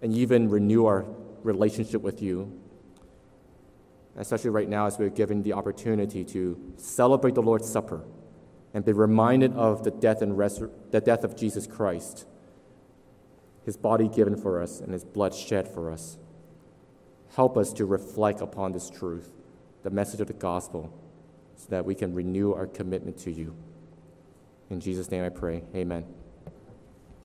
and 0.00 0.14
even 0.14 0.48
renew 0.48 0.86
our 0.86 1.04
relationship 1.42 2.02
with 2.02 2.22
you 2.22 2.52
especially 4.18 4.50
right 4.50 4.68
now 4.68 4.86
as 4.86 4.98
we're 4.98 5.08
given 5.08 5.42
the 5.42 5.52
opportunity 5.52 6.24
to 6.24 6.74
celebrate 6.76 7.34
the 7.34 7.42
Lord's 7.42 7.70
Supper 7.70 8.04
and 8.74 8.84
be 8.84 8.92
reminded 8.92 9.54
of 9.54 9.84
the 9.84 9.90
death 9.90 10.20
and 10.20 10.32
resur- 10.36 10.70
the 10.90 11.00
death 11.00 11.24
of 11.24 11.36
Jesus 11.36 11.66
Christ, 11.66 12.26
his 13.64 13.76
body 13.76 14.08
given 14.08 14.36
for 14.36 14.60
us 14.60 14.80
and 14.80 14.92
his 14.92 15.04
blood 15.04 15.34
shed 15.34 15.68
for 15.68 15.90
us. 15.90 16.18
Help 17.34 17.56
us 17.56 17.72
to 17.74 17.86
reflect 17.86 18.40
upon 18.40 18.72
this 18.72 18.90
truth, 18.90 19.30
the 19.84 19.90
message 19.90 20.20
of 20.20 20.26
the 20.26 20.32
gospel, 20.32 20.92
so 21.56 21.66
that 21.70 21.84
we 21.84 21.94
can 21.94 22.14
renew 22.14 22.52
our 22.52 22.66
commitment 22.66 23.18
to 23.18 23.30
you. 23.30 23.54
In 24.70 24.80
Jesus' 24.80 25.10
name 25.10 25.24
I 25.24 25.30
pray. 25.30 25.62
Amen. 25.74 26.04